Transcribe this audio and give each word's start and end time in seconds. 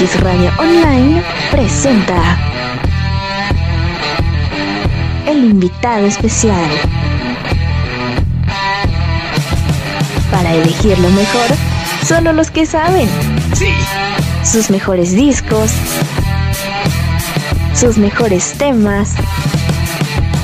MX 0.00 0.20
Radio 0.20 0.50
Online 0.58 1.22
presenta 1.50 2.38
el 5.26 5.44
invitado 5.44 6.06
especial. 6.06 6.70
Para 10.30 10.54
elegir 10.54 10.98
lo 10.98 11.10
mejor, 11.10 11.50
solo 12.06 12.32
los 12.32 12.50
que 12.50 12.64
saben. 12.64 13.08
Sí. 13.54 13.72
Sus 14.42 14.70
mejores 14.70 15.14
discos, 15.14 15.70
sus 17.74 17.98
mejores 17.98 18.54
temas 18.56 19.14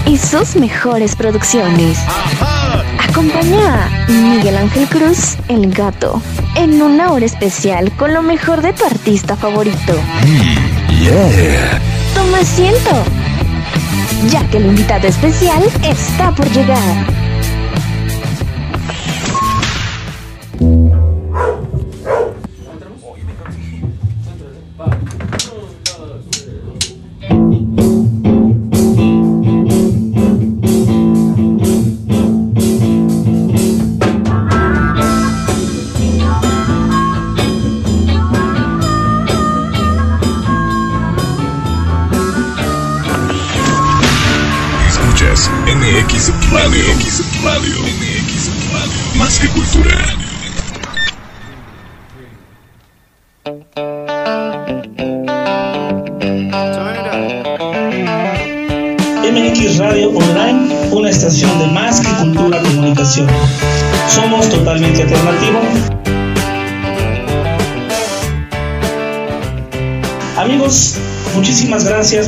y 0.04 0.18
sus 0.18 0.56
mejores 0.56 1.16
producciones. 1.16 1.98
Acompaña 3.08 3.86
a 3.86 4.10
Miguel 4.10 4.58
Ángel 4.58 4.86
Cruz, 4.88 5.36
el 5.48 5.72
gato, 5.72 6.20
en 6.56 6.82
una 6.82 7.12
hora 7.12 7.26
especial 7.26 7.92
con 7.92 8.12
lo 8.14 8.22
mejor 8.22 8.62
de 8.62 8.72
tu 8.72 8.84
artista 8.84 9.36
favorito. 9.36 9.94
Yeah. 11.00 11.80
Toma 12.14 12.38
asiento, 12.38 12.90
ya 14.30 14.48
que 14.48 14.56
el 14.56 14.66
invitado 14.66 15.06
especial 15.06 15.62
está 15.82 16.34
por 16.34 16.50
llegar. 16.50 17.15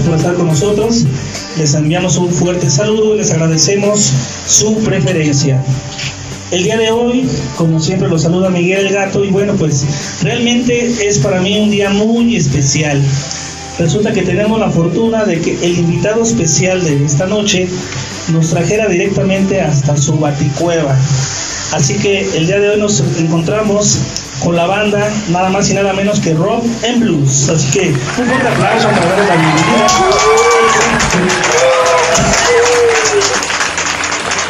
Por 0.09 0.17
estar 0.17 0.35
con 0.35 0.47
nosotros. 0.47 1.05
Les 1.59 1.75
enviamos 1.75 2.17
un 2.17 2.31
fuerte 2.31 2.71
saludo 2.71 3.15
y 3.15 3.19
les 3.19 3.31
agradecemos 3.31 4.11
su 4.47 4.79
preferencia. 4.79 5.63
El 6.51 6.65
día 6.65 6.79
de 6.79 6.91
hoy, 6.91 7.29
como 7.57 7.79
siempre, 7.79 8.09
los 8.09 8.23
saluda 8.23 8.49
Miguel 8.49 8.87
el 8.87 8.93
Gato 8.93 9.23
y 9.23 9.29
bueno, 9.29 9.55
pues 9.55 9.85
realmente 10.23 11.07
es 11.07 11.19
para 11.19 11.43
mí 11.43 11.59
un 11.59 11.71
día 11.71 11.91
muy 11.91 12.37
especial. 12.37 13.03
Resulta 13.79 14.13
que 14.13 14.23
tenemos 14.23 14.59
la 14.59 14.71
fortuna 14.71 15.25
de 15.25 15.41
que 15.41 15.59
el 15.63 15.79
invitado 15.79 16.23
especial 16.23 16.83
de 16.83 17.05
esta 17.05 17.27
noche 17.27 17.69
nos 18.33 18.49
trajera 18.49 18.89
directamente 18.89 19.61
hasta 19.61 19.97
su 19.97 20.19
baticueva. 20.19 20.97
Así 21.73 21.95
que 21.99 22.21
el 22.35 22.47
día 22.47 22.59
de 22.61 22.71
hoy 22.71 22.81
nos 22.81 23.01
encontramos 23.19 23.99
con 24.43 24.57
la 24.57 24.67
banda 24.67 25.09
nada 25.29 25.49
más 25.49 25.69
y 25.71 25.75
nada 25.75 25.93
menos 25.93 26.21
que 26.21 26.35
Rock 26.35 26.65
and 26.87 27.01
Blues. 27.01 27.49
Así 27.49 27.71
que 27.71 27.89
un 27.89 28.27
fuerte 28.27 28.49
aplauso 28.49 28.89
para 28.89 29.07
darle 29.07 29.27
la 29.27 29.37
bienvenida. 29.37 29.87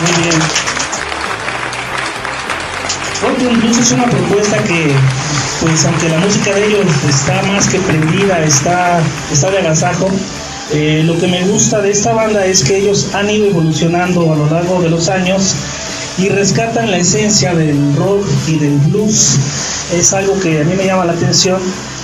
Muy 0.01 0.23
bien. 0.23 0.41
Rock 3.23 3.51
and 3.51 3.61
Blues 3.63 3.79
es 3.79 3.93
una 3.93 4.05
propuesta 4.05 4.59
que, 4.65 4.93
pues 5.61 5.85
aunque 5.85 6.09
la 6.09 6.19
música 6.19 6.55
de 6.55 6.67
ellos 6.67 6.87
está 7.09 7.43
más 7.43 7.67
que 7.67 7.79
prendida, 7.81 8.45
está, 8.45 9.01
está 9.33 9.51
de 9.51 9.59
agasajo, 9.59 10.09
eh, 10.71 11.03
lo 11.05 11.19
que 11.19 11.27
me 11.27 11.43
gusta 11.45 11.81
de 11.81 11.91
esta 11.91 12.13
banda 12.13 12.45
es 12.45 12.63
que 12.63 12.77
ellos 12.77 13.15
han 13.15 13.31
ido 13.31 13.47
evolucionando 13.47 14.33
a 14.33 14.37
lo 14.37 14.51
largo 14.51 14.83
de 14.83 14.91
los 14.91 15.09
años 15.09 15.55
y 16.19 16.29
rescatan 16.29 16.91
la 16.91 16.99
esencia 16.99 17.55
del 17.55 17.97
rock 17.97 18.27
y 18.47 18.59
del 18.59 18.77
blues. 18.79 19.39
Es 19.93 20.13
algo 20.13 20.39
que 20.39 20.61
a 20.61 20.65
mí 20.65 20.75
me 20.77 20.85
llama 20.85 21.07
la 21.07 21.13
atención 21.13 21.61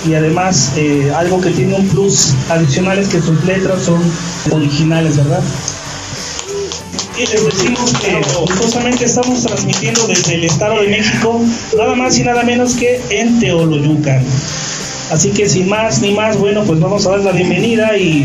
y 0.07 0.15
además 0.15 0.71
eh, 0.75 1.11
algo 1.15 1.39
que 1.39 1.51
tiene 1.51 1.75
un 1.75 1.87
plus 1.87 2.33
adicional 2.49 2.97
es 2.97 3.09
que 3.09 3.21
sus 3.21 3.43
letras 3.45 3.83
son 3.83 4.01
originales, 4.51 5.17
¿verdad? 5.17 5.41
Y 7.17 7.27
les 7.27 7.45
decimos 7.45 7.93
que 7.93 8.21
justamente 8.59 9.05
estamos 9.05 9.43
transmitiendo 9.43 10.05
desde 10.07 10.35
el 10.35 10.43
Estado 10.45 10.81
de 10.81 10.87
México, 10.87 11.39
nada 11.77 11.95
más 11.95 12.17
y 12.17 12.23
nada 12.23 12.43
menos 12.43 12.73
que 12.73 12.99
en 13.09 13.39
Teoloyucan. 13.39 14.23
Así 15.11 15.29
que 15.29 15.47
sin 15.47 15.69
más 15.69 16.01
ni 16.01 16.11
más, 16.11 16.37
bueno, 16.37 16.63
pues 16.63 16.79
vamos 16.79 17.05
a 17.05 17.11
dar 17.11 17.19
la 17.19 17.31
bienvenida 17.31 17.95
y 17.95 18.23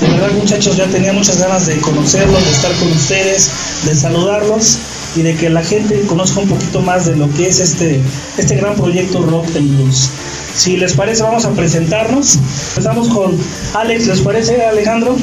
de 0.00 0.08
verdad 0.08 0.32
muchachos 0.32 0.76
ya 0.76 0.86
tenía 0.86 1.12
muchas 1.12 1.38
ganas 1.38 1.66
de 1.66 1.76
conocerlos, 1.76 2.42
de 2.42 2.50
estar 2.50 2.72
con 2.72 2.90
ustedes, 2.90 3.50
de 3.84 3.94
saludarlos 3.94 4.78
y 5.16 5.22
de 5.22 5.34
que 5.34 5.48
la 5.50 5.62
gente 5.62 6.00
conozca 6.06 6.40
un 6.40 6.48
poquito 6.48 6.80
más 6.80 7.06
de 7.06 7.16
lo 7.16 7.30
que 7.34 7.48
es 7.48 7.60
este, 7.60 8.00
este 8.36 8.56
gran 8.56 8.74
proyecto 8.74 9.22
Rock 9.22 9.46
and 9.56 9.76
Blues. 9.76 10.10
Si 10.56 10.76
les 10.76 10.94
parece, 10.94 11.22
vamos 11.22 11.44
a 11.44 11.50
presentarnos. 11.50 12.38
Empezamos 12.70 13.08
con 13.08 13.36
Alex, 13.74 14.06
¿les 14.06 14.20
parece 14.20 14.62
Alejandro? 14.64 15.16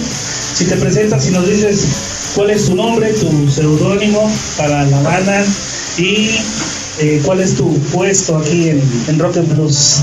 Si 0.56 0.66
te 0.66 0.76
presentas 0.76 1.28
y 1.28 1.32
nos 1.32 1.48
dices 1.48 1.86
cuál 2.36 2.52
es 2.52 2.66
tu 2.66 2.76
nombre, 2.76 3.14
tu 3.14 3.50
seudónimo 3.50 4.30
para 4.58 4.84
la 4.84 5.02
banda 5.02 5.44
y 5.98 6.32
eh, 7.00 7.22
cuál 7.26 7.42
es 7.42 7.56
tu 7.56 7.74
puesto 7.94 8.38
aquí 8.38 8.70
en, 8.70 8.82
en 9.08 9.20
Rock 9.20 9.38
and 9.38 9.54
Blues. 9.54 10.02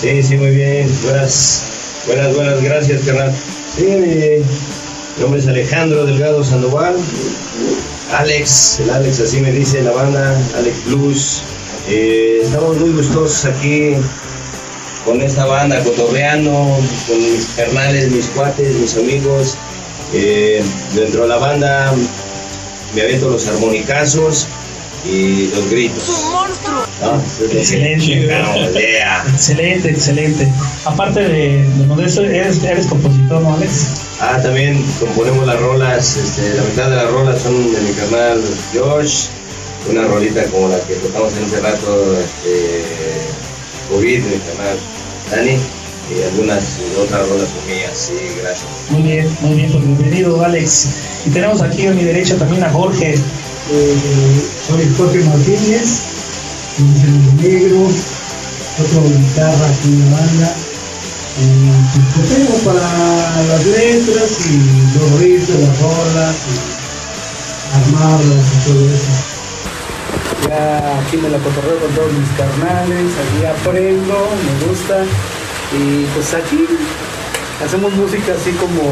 Sí, 0.00 0.22
sí, 0.22 0.36
muy 0.36 0.50
bien. 0.50 0.88
Buenas, 1.02 1.62
buenas, 2.06 2.34
buenas, 2.34 2.62
gracias, 2.62 3.02
carnal. 3.02 3.32
Sí, 3.76 3.84
mi 3.84 5.22
nombre 5.22 5.40
es 5.40 5.46
Alejandro 5.46 6.06
Delgado 6.06 6.44
Sandoval. 6.44 6.96
Alex, 8.12 8.80
el 8.80 8.90
Alex 8.90 9.20
así 9.20 9.40
me 9.40 9.50
dice 9.52 9.82
la 9.82 9.92
banda, 9.92 10.38
Alex 10.56 10.84
Blues. 10.86 11.42
Eh, 11.88 12.40
estamos 12.44 12.76
muy 12.78 12.90
gustosos 12.90 13.44
aquí 13.46 13.94
con 15.04 15.20
esta 15.20 15.44
banda, 15.46 15.82
cotorreando, 15.82 16.50
con 17.06 17.18
mis 17.32 17.46
carnales, 17.56 18.10
mis 18.10 18.26
cuates, 18.28 18.74
mis 18.76 18.96
amigos. 18.96 19.56
Eh, 20.12 20.62
dentro 20.94 21.22
de 21.22 21.28
la 21.28 21.36
banda 21.38 21.92
me 22.94 23.02
avento 23.02 23.30
los 23.30 23.48
armonicazos 23.48 24.46
y 25.04 25.48
los 25.48 25.68
gritos. 25.70 26.04
Ah, 27.02 27.18
Excelente. 27.52 28.04
chingado, 28.04 28.70
yeah. 28.72 29.24
Excelente, 29.34 29.90
excelente. 29.90 30.48
Aparte 30.84 31.20
de, 31.20 31.62
de 31.68 31.86
Modesto, 31.86 32.22
eres, 32.24 32.62
eres 32.62 32.86
compositor, 32.86 33.42
¿no, 33.42 33.54
Alex? 33.54 33.88
Ah, 34.26 34.40
también 34.42 34.82
componemos 34.98 35.46
las 35.46 35.60
rolas, 35.60 36.16
este, 36.16 36.54
la 36.54 36.62
mitad 36.62 36.88
de 36.88 36.96
las 36.96 37.10
rolas 37.10 37.42
son 37.42 37.70
de 37.70 37.78
mi 37.82 37.92
canal 37.92 38.42
Josh, 38.72 39.26
una 39.90 40.04
rolita 40.04 40.44
como 40.44 40.68
la 40.68 40.80
que 40.80 40.94
tocamos 40.94 41.34
en 41.36 41.44
ese 41.44 41.60
rato, 41.60 42.18
este, 42.18 42.84
COVID, 43.90 44.24
de 44.24 44.30
mi 44.30 44.38
canal 44.38 44.78
Dani, 45.30 45.58
y 46.08 46.22
algunas 46.22 46.64
otras 47.02 47.28
rolas 47.28 47.48
son 47.50 47.66
mías, 47.66 47.92
sí, 47.94 48.14
gracias. 48.40 48.66
Muy 48.88 49.02
bien, 49.02 49.36
muy 49.42 49.56
bien, 49.56 49.70
pues 49.70 49.84
bienvenido, 49.84 50.42
Alex. 50.42 50.88
Y 51.26 51.30
tenemos 51.30 51.60
aquí 51.60 51.86
a 51.86 51.90
mi 51.90 52.04
derecha 52.04 52.38
también 52.38 52.64
a 52.64 52.70
Jorge. 52.70 53.12
Eh, 53.12 53.96
soy 54.66 54.88
Jorge 54.96 55.18
Martínez, 55.18 56.00
negro, 57.42 57.88
otro 58.80 59.02
guitarra 59.02 59.66
aquí 59.68 59.88
en 59.88 60.10
banda. 60.10 60.63
Tengo 61.36 62.54
para 62.64 63.42
las 63.48 63.66
letras 63.66 64.46
y 64.46 64.56
los 64.96 65.20
de 65.20 65.66
las 65.66 65.80
rolas 65.80 66.36
y 66.46 66.54
armarlas 67.74 68.46
y 68.54 68.68
todo 68.68 68.84
eso. 68.94 69.12
Ya 70.48 71.00
aquí 71.00 71.16
me 71.16 71.28
la 71.28 71.38
cotorreo 71.38 71.80
con 71.80 71.90
todos 71.92 72.12
mis 72.12 72.28
carnales, 72.38 73.10
aquí 73.18 73.46
aprendo, 73.46 74.28
me 74.44 74.68
gusta. 74.68 75.04
Y 75.76 76.04
pues 76.14 76.34
aquí 76.34 76.66
hacemos 77.64 77.92
música 77.94 78.34
así 78.40 78.52
como, 78.52 78.82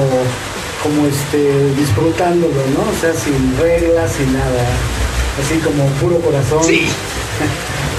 como 0.83 1.07
este, 1.07 1.73
disfrutándolo, 1.77 2.55
¿no? 2.75 2.91
O 2.91 3.01
sea, 3.01 3.15
sin 3.15 3.57
reglas, 3.57 4.11
sin 4.15 4.33
nada. 4.33 4.67
Así 5.41 5.59
como 5.59 5.87
puro 6.01 6.19
corazón. 6.21 6.65
Sí. 6.65 6.89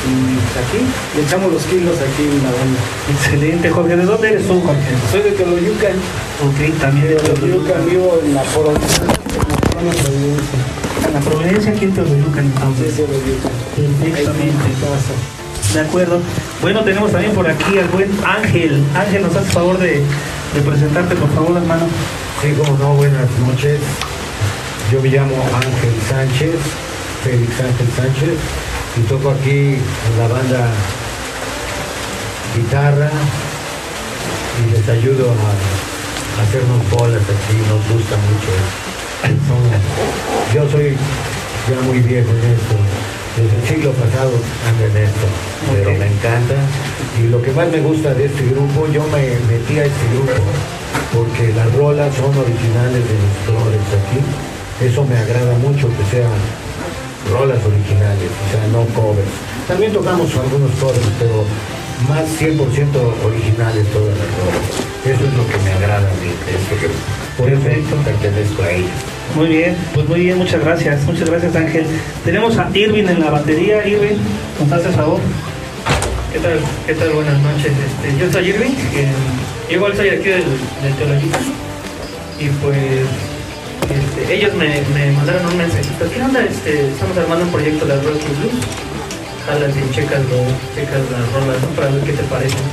Y 0.04 0.36
aquí 0.60 0.84
le 1.16 1.24
echamos 1.24 1.54
los 1.54 1.64
kilos 1.64 1.96
aquí 1.96 2.24
en 2.28 2.44
la 2.44 2.52
banda. 2.52 2.80
Excelente, 3.14 3.70
Jorge. 3.70 3.96
¿De 3.96 4.06
dónde 4.06 4.28
eres 4.30 4.48
tú, 4.48 4.62
Jorge? 4.62 4.92
Soy 5.12 5.22
de 5.22 5.32
Teoloyucan, 5.32 5.96
Ok, 6.44 6.80
también 6.80 7.08
de 7.08 7.14
de 7.16 7.20
Teoloyucan, 7.22 7.86
vivo 7.90 8.20
en 8.24 8.34
la 8.36 8.44
Providencia. 8.44 9.04
En 9.80 9.86
la 9.88 9.94
Providencia. 9.94 10.60
En 11.08 11.14
la 11.14 11.20
Providencia, 11.22 11.72
aquí 11.72 11.86
en 11.86 11.94
Teoloyucan, 11.94 12.44
Sí, 12.46 12.52
entonces. 12.54 12.96
Teoloyucan. 12.96 13.52
Perfectamente. 13.76 14.64
De 15.74 15.80
acuerdo. 15.80 16.20
Bueno, 16.62 16.84
tenemos 16.84 17.12
también 17.12 17.34
por 17.34 17.48
aquí 17.50 17.78
al 17.80 17.88
buen 17.88 18.12
Ángel. 18.26 18.84
Ángel, 18.96 19.22
nos 19.24 19.36
hace 19.36 19.52
favor 19.52 19.78
de, 19.80 20.04
de 20.54 20.62
presentarte, 20.66 21.16
por 21.16 21.30
favor, 21.34 21.58
hermano. 21.58 21.88
Sí, 22.42 22.54
como 22.58 22.78
no, 22.78 22.94
buenas 22.96 23.28
noches. 23.48 23.80
Yo 24.92 25.02
me 25.02 25.10
llamo 25.10 25.34
Ángel 25.56 25.96
Sánchez, 26.10 26.56
Félix 27.24 27.52
Ángel 27.60 27.88
Sánchez, 27.96 28.38
y 28.96 29.02
toco 29.02 29.32
aquí 29.32 29.76
en 29.76 30.20
la 30.20 30.28
banda 30.28 30.70
guitarra 32.56 33.10
y 34.60 34.72
les 34.72 34.88
ayudo 34.88 35.32
a, 35.32 36.40
a 36.40 36.44
hacernos 36.44 36.90
bolas 36.92 37.22
aquí, 37.22 37.58
nos 37.68 37.82
gusta 37.90 38.16
mucho. 38.18 38.54
Yo 40.54 40.70
soy 40.70 40.96
ya 41.70 41.82
muy 41.88 42.00
viejo 42.02 42.30
en 42.30 42.44
esto, 42.54 42.76
desde 43.38 43.56
el 43.56 43.68
siglo 43.68 43.92
pasado 43.94 44.32
ando 44.68 44.86
en 44.86 44.98
esto, 44.98 45.28
pero 45.72 45.92
me 45.98 46.08
encanta. 46.08 46.56
Y 47.24 47.30
lo 47.30 47.42
que 47.42 47.52
más 47.52 47.70
me 47.70 47.80
gusta 47.80 48.14
de 48.14 48.26
este 48.26 48.44
grupo, 48.46 48.88
yo 48.92 49.04
me 49.08 49.24
metí 49.48 49.80
a 49.80 49.86
este 49.86 50.06
grupo 50.14 50.44
porque 51.14 51.54
las 51.54 51.74
rolas 51.74 52.14
son 52.16 52.38
originales 52.38 53.02
de 53.02 53.16
los 53.18 53.34
flores 53.46 53.82
aquí. 53.98 54.20
Eso 54.86 55.06
me 55.06 55.18
agrada 55.18 55.56
mucho 55.60 55.88
que 55.88 56.04
sean 56.12 56.32
rolas 57.32 57.60
originales, 57.66 58.30
o 58.30 58.46
sea, 58.52 58.68
no 58.72 58.86
covers. 58.94 59.30
También 59.68 59.94
tocamos 59.94 60.30
algunos 60.36 60.72
covers, 60.80 61.08
pero 61.20 61.46
más 62.10 62.26
100% 62.40 62.58
originales 63.26 63.88
todas 63.92 64.16
las 64.18 64.30
rolas. 64.40 64.66
Eso 65.06 65.24
es 65.24 65.34
lo 65.36 65.48
que 65.48 65.58
me 65.64 65.72
agrada 65.74 66.08
a 66.08 66.16
mí, 66.24 66.32
que 66.48 66.88
por 67.38 67.50
eso 67.50 67.62
Perfecto. 67.62 67.96
pertenezco 68.04 68.64
a 68.64 68.72
ellos. 68.72 68.92
Muy 69.36 69.48
bien, 69.48 69.76
pues 69.94 70.08
muy 70.08 70.20
bien, 70.22 70.38
muchas 70.38 70.64
gracias. 70.64 71.04
Muchas 71.06 71.30
gracias, 71.30 71.56
Ángel. 71.56 71.86
Tenemos 72.24 72.58
a 72.58 72.70
Irving 72.74 73.08
en 73.08 73.20
la 73.20 73.32
batería. 73.32 73.88
Irving, 73.88 74.18
nos 74.60 74.72
hace 74.72 74.90
favor. 74.90 75.20
¿Qué 76.32 76.40
tal? 76.40 76.60
¿Qué 76.86 76.94
tal? 76.94 77.10
Buenas 77.10 77.40
noches. 77.42 77.72
Este, 77.72 78.20
yo 78.20 78.32
soy 78.32 78.50
Irving, 78.50 78.72
eh, 78.96 79.12
igual 79.74 79.96
soy 79.96 80.10
aquí 80.10 80.30
del, 80.30 80.44
del 80.82 80.94
Teologita. 80.98 81.40
Y 82.40 82.48
pues 82.50 82.78
este, 83.90 84.34
ellos 84.34 84.54
me, 84.56 84.82
me 84.94 85.12
mandaron 85.12 85.46
un 85.48 85.58
mensajito. 85.58 86.10
¿Qué 86.10 86.22
onda? 86.22 86.44
Este, 86.44 86.90
estamos 86.90 87.18
armando 87.18 87.46
un 87.46 87.52
proyecto 87.52 87.86
de 87.86 87.96
rock 87.96 88.22
y 88.22 88.34
blues. 88.40 88.66
Jalas 89.46 89.72
y 89.76 89.94
checas, 89.94 90.22
checas 90.76 91.04
las 91.12 91.26
rolas 91.34 91.62
¿no? 91.62 91.68
para 91.76 91.90
ver 91.92 92.04
qué 92.04 92.14
te 92.14 92.24
parecen. 92.24 92.64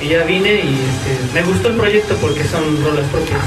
Y 0.00 0.08
ya 0.08 0.24
vine 0.24 0.54
y 0.54 0.80
este, 0.82 1.34
me 1.34 1.42
gustó 1.42 1.68
el 1.68 1.76
proyecto 1.76 2.14
porque 2.16 2.44
son 2.44 2.62
rolas 2.82 3.06
propias. 3.10 3.42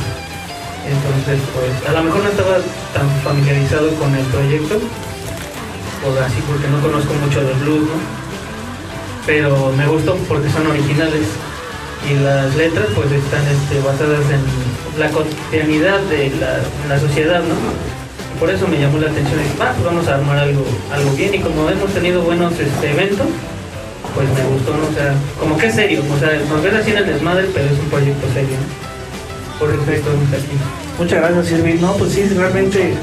Entonces, 0.88 1.40
pues 1.54 1.90
a 1.90 1.94
lo 1.94 2.04
mejor 2.04 2.24
no 2.24 2.30
estaba 2.30 2.58
tan 2.94 3.10
familiarizado 3.22 3.94
con 3.96 4.16
el 4.16 4.25
proyecto, 4.25 4.75
o 4.75 6.19
así 6.19 6.42
porque 6.48 6.68
no 6.68 6.81
conozco 6.81 7.13
mucho 7.13 7.44
del 7.44 7.56
blues, 7.58 7.81
¿no? 7.81 8.22
pero 9.25 9.72
me 9.78 9.88
gustó 9.88 10.16
porque 10.28 10.50
son 10.50 10.68
originales 10.68 11.28
y 12.09 12.13
las 12.15 12.56
letras 12.56 12.88
pues 12.95 13.12
están 13.12 13.44
este, 13.48 13.80
basadas 13.86 14.21
en 14.31 15.00
la 15.00 15.09
cotidianidad 15.09 16.00
de 16.01 16.31
la, 16.39 16.59
la 16.89 17.00
sociedad, 17.00 17.42
¿no? 17.44 17.56
Por 18.39 18.50
eso 18.50 18.68
me 18.68 18.80
llamó 18.80 18.98
la 18.98 19.09
atención 19.12 19.39
y 19.39 19.44
dije, 19.44 19.57
"Va, 19.59 19.71
pues 19.74 19.86
vamos 19.86 20.07
a 20.07 20.15
armar 20.15 20.39
algo, 20.39 20.65
algo 20.92 21.12
bien 21.12 21.36
y 21.36 21.39
como 21.39 21.69
hemos 21.69 21.94
tenido 21.94 22.21
buenos 22.24 22.53
este, 22.53 22.92
eventos, 22.92 23.27
pues 24.15 24.27
me 24.30 24.44
gustó, 24.53 24.71
¿no? 24.75 24.83
O 24.86 25.39
como 25.39 25.57
que 25.57 25.68
es 25.68 25.75
serio, 25.75 26.01
o 26.03 26.19
sea, 26.19 26.39
nos 26.50 26.63
ves 26.63 26.74
así 26.74 26.92
en 26.92 26.98
el 26.98 27.06
desmadre, 27.06 27.48
pero 27.53 27.65
es 27.65 27.80
un 27.80 27.89
proyecto 27.89 28.27
serio, 28.33 28.57
¿no? 28.57 29.59
Por 29.59 29.69
eso 29.69 29.92
estamos 29.92 30.27
aquí. 30.33 30.57
Muchas 31.00 31.20
gracias, 31.32 31.60
Irving. 31.60 31.82
No, 31.82 31.94
pues 31.94 32.12
sí, 32.12 32.24
realmente. 32.36 32.94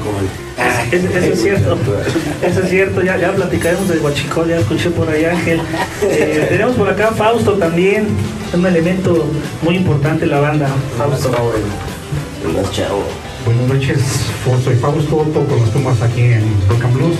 es- 0.91 1.03
es- 1.03 1.15
eso 1.15 1.33
es 1.33 1.41
cierto. 1.41 1.77
Eso 2.45 2.61
es 2.63 2.69
cierto. 2.69 3.01
Ya, 3.01 3.17
ya 3.17 3.31
platicaremos 3.33 3.87
del 3.89 3.99
Huachicol, 3.99 4.47
ya 4.49 4.57
escuché 4.59 4.89
por 4.91 5.09
ahí, 5.09 5.25
Ángel. 5.25 5.61
Eh, 6.01 6.45
tenemos 6.49 6.75
por 6.77 6.87
acá 6.89 7.09
a 7.09 7.11
Fausto 7.11 7.53
también. 7.53 8.07
Un 8.53 8.65
elemento 8.65 9.25
muy 9.61 9.75
importante 9.75 10.23
en 10.23 10.31
la 10.31 10.39
banda. 10.39 10.67
Fausto. 10.97 11.29
Buenas 13.45 13.67
noches, 13.67 13.97
Fo- 14.45 14.61
soy 14.63 14.75
Fausto, 14.75 15.17
toco 15.33 15.55
las 15.59 15.71
tumbas 15.71 16.01
aquí 16.01 16.21
en 16.21 16.43
Rock 16.69 16.83
and 16.85 16.93
Blues. 16.95 17.15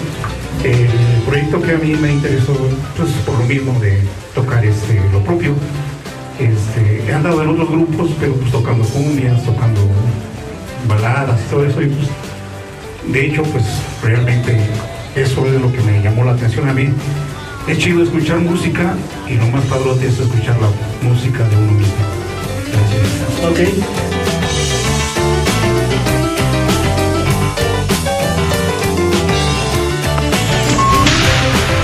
El 0.63 0.87
proyecto 1.25 1.61
que 1.61 1.71
a 1.73 1.77
mí 1.77 1.93
me 1.95 2.13
interesó, 2.13 2.53
pues 2.97 3.09
por 3.25 3.37
lo 3.39 3.45
mismo 3.45 3.77
de 3.79 3.99
tocar 4.33 4.65
este, 4.65 4.99
lo 5.11 5.21
propio. 5.23 5.53
Este, 6.39 7.03
he 7.09 7.13
andado 7.13 7.41
en 7.43 7.49
otros 7.49 7.69
grupos, 7.69 8.11
pero 8.19 8.33
pues 8.35 8.51
tocando 8.51 8.83
cumbias, 8.85 9.43
tocando 9.43 9.81
baladas 10.87 11.39
y 11.41 11.49
todo 11.49 11.65
eso. 11.65 11.81
Y 11.81 11.87
pues, 11.87 12.07
de 13.11 13.25
hecho, 13.25 13.43
pues 13.43 13.63
realmente 14.03 14.57
eso 15.15 15.45
es 15.45 15.61
lo 15.61 15.71
que 15.71 15.81
me 15.81 16.01
llamó 16.01 16.23
la 16.23 16.31
atención 16.31 16.69
a 16.69 16.73
mí. 16.73 16.89
Es 17.67 17.77
chido 17.77 18.03
escuchar 18.03 18.39
música 18.39 18.95
y 19.27 19.35
lo 19.35 19.47
más 19.47 19.63
padrote 19.65 20.07
es 20.07 20.19
escuchar 20.19 20.57
la 20.59 20.69
música 21.07 21.43
de 21.47 21.55
uno 21.55 21.71
mismo. 21.73 21.93
Gracias. 22.71 23.05
Ok. 23.47 23.59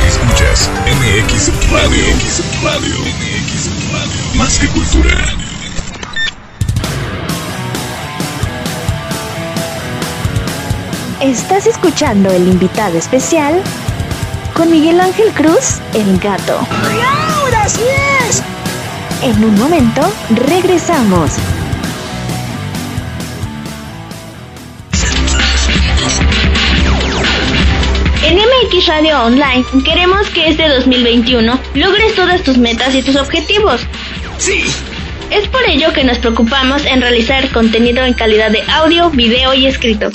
Escuchas 0.07 0.69
MX 0.85 1.71
Radio. 1.71 2.03
MX 2.15 2.63
Radio. 2.63 2.95
MX 2.99 3.69
Radio. 3.91 4.37
Más 4.37 4.59
que 4.59 4.67
cultura. 4.67 5.44
Estás 11.25 11.65
escuchando 11.65 12.31
el 12.31 12.47
invitado 12.47 12.99
especial 12.99 13.59
con 14.53 14.69
Miguel 14.69 15.01
Ángel 15.01 15.29
Cruz, 15.31 15.79
el 15.95 16.19
gato. 16.19 16.59
¡Ahora 16.59 17.67
sí 17.67 17.81
es! 18.29 18.43
En 19.23 19.43
un 19.43 19.55
momento, 19.57 20.01
regresamos. 20.29 21.31
En 28.23 28.37
MX 28.37 28.85
Radio 28.85 29.23
Online 29.23 29.65
queremos 29.83 30.29
que 30.29 30.49
este 30.49 30.69
2021 30.69 31.59
logres 31.73 32.13
todas 32.13 32.43
tus 32.43 32.59
metas 32.59 32.93
y 32.93 33.01
tus 33.01 33.15
objetivos. 33.15 33.81
Sí. 34.37 34.63
Es 35.31 35.47
por 35.47 35.63
ello 35.63 35.91
que 35.91 36.03
nos 36.03 36.19
preocupamos 36.19 36.85
en 36.85 37.01
realizar 37.01 37.49
contenido 37.49 38.05
en 38.05 38.13
calidad 38.13 38.51
de 38.51 38.61
audio, 38.69 39.09
video 39.09 39.55
y 39.55 39.65
escrito. 39.65 40.11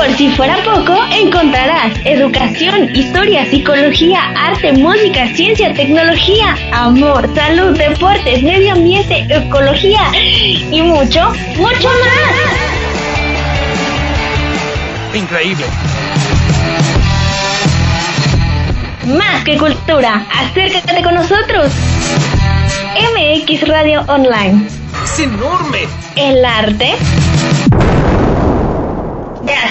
Por 0.00 0.16
si 0.16 0.30
fuera 0.30 0.56
poco, 0.64 0.96
encontrarás 1.10 1.92
educación, 2.06 2.88
historia, 2.96 3.44
psicología, 3.50 4.32
arte, 4.34 4.72
música, 4.72 5.26
ciencia, 5.34 5.74
tecnología, 5.74 6.56
amor, 6.72 7.28
salud, 7.34 7.76
deportes, 7.76 8.42
medio 8.42 8.72
ambiente, 8.72 9.26
ecología 9.28 10.00
y 10.14 10.80
mucho, 10.80 11.34
mucho 11.58 11.88
más. 11.88 12.32
Increíble. 15.14 15.66
Más 19.04 19.44
que 19.44 19.58
cultura, 19.58 20.24
acércate 20.32 21.02
con 21.02 21.14
nosotros. 21.14 21.70
MX 22.96 23.68
Radio 23.68 24.00
Online. 24.08 24.66
Es 25.04 25.18
enorme. 25.18 25.86
El 26.16 26.42
arte 26.42 26.96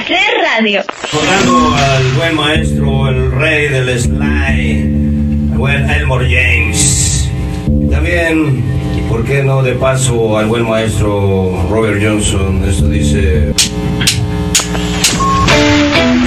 hacer 0.09 0.41
radio. 0.41 0.81
Tocando 1.11 1.75
al 1.75 2.03
buen 2.13 2.35
maestro, 2.35 3.09
el 3.09 3.31
rey 3.31 3.67
del 3.67 3.99
slide, 3.99 4.85
el 5.51 5.57
buen 5.57 5.89
Elmore 5.89 6.25
James. 6.25 7.29
Y 7.67 7.89
También, 7.89 8.63
¿por 9.07 9.23
qué 9.23 9.43
no 9.43 9.61
de 9.61 9.73
paso 9.73 10.37
al 10.37 10.47
buen 10.47 10.67
maestro 10.67 11.67
Robert 11.69 12.01
Johnson? 12.01 12.63
Esto 12.67 12.87
dice... 12.89 13.53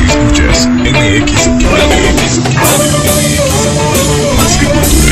Escuchas 0.07 0.67
MX. 0.67 1.49
MX 1.49 2.45
Radio. 3.05 3.43
Más 4.37 4.57
que 4.59 5.12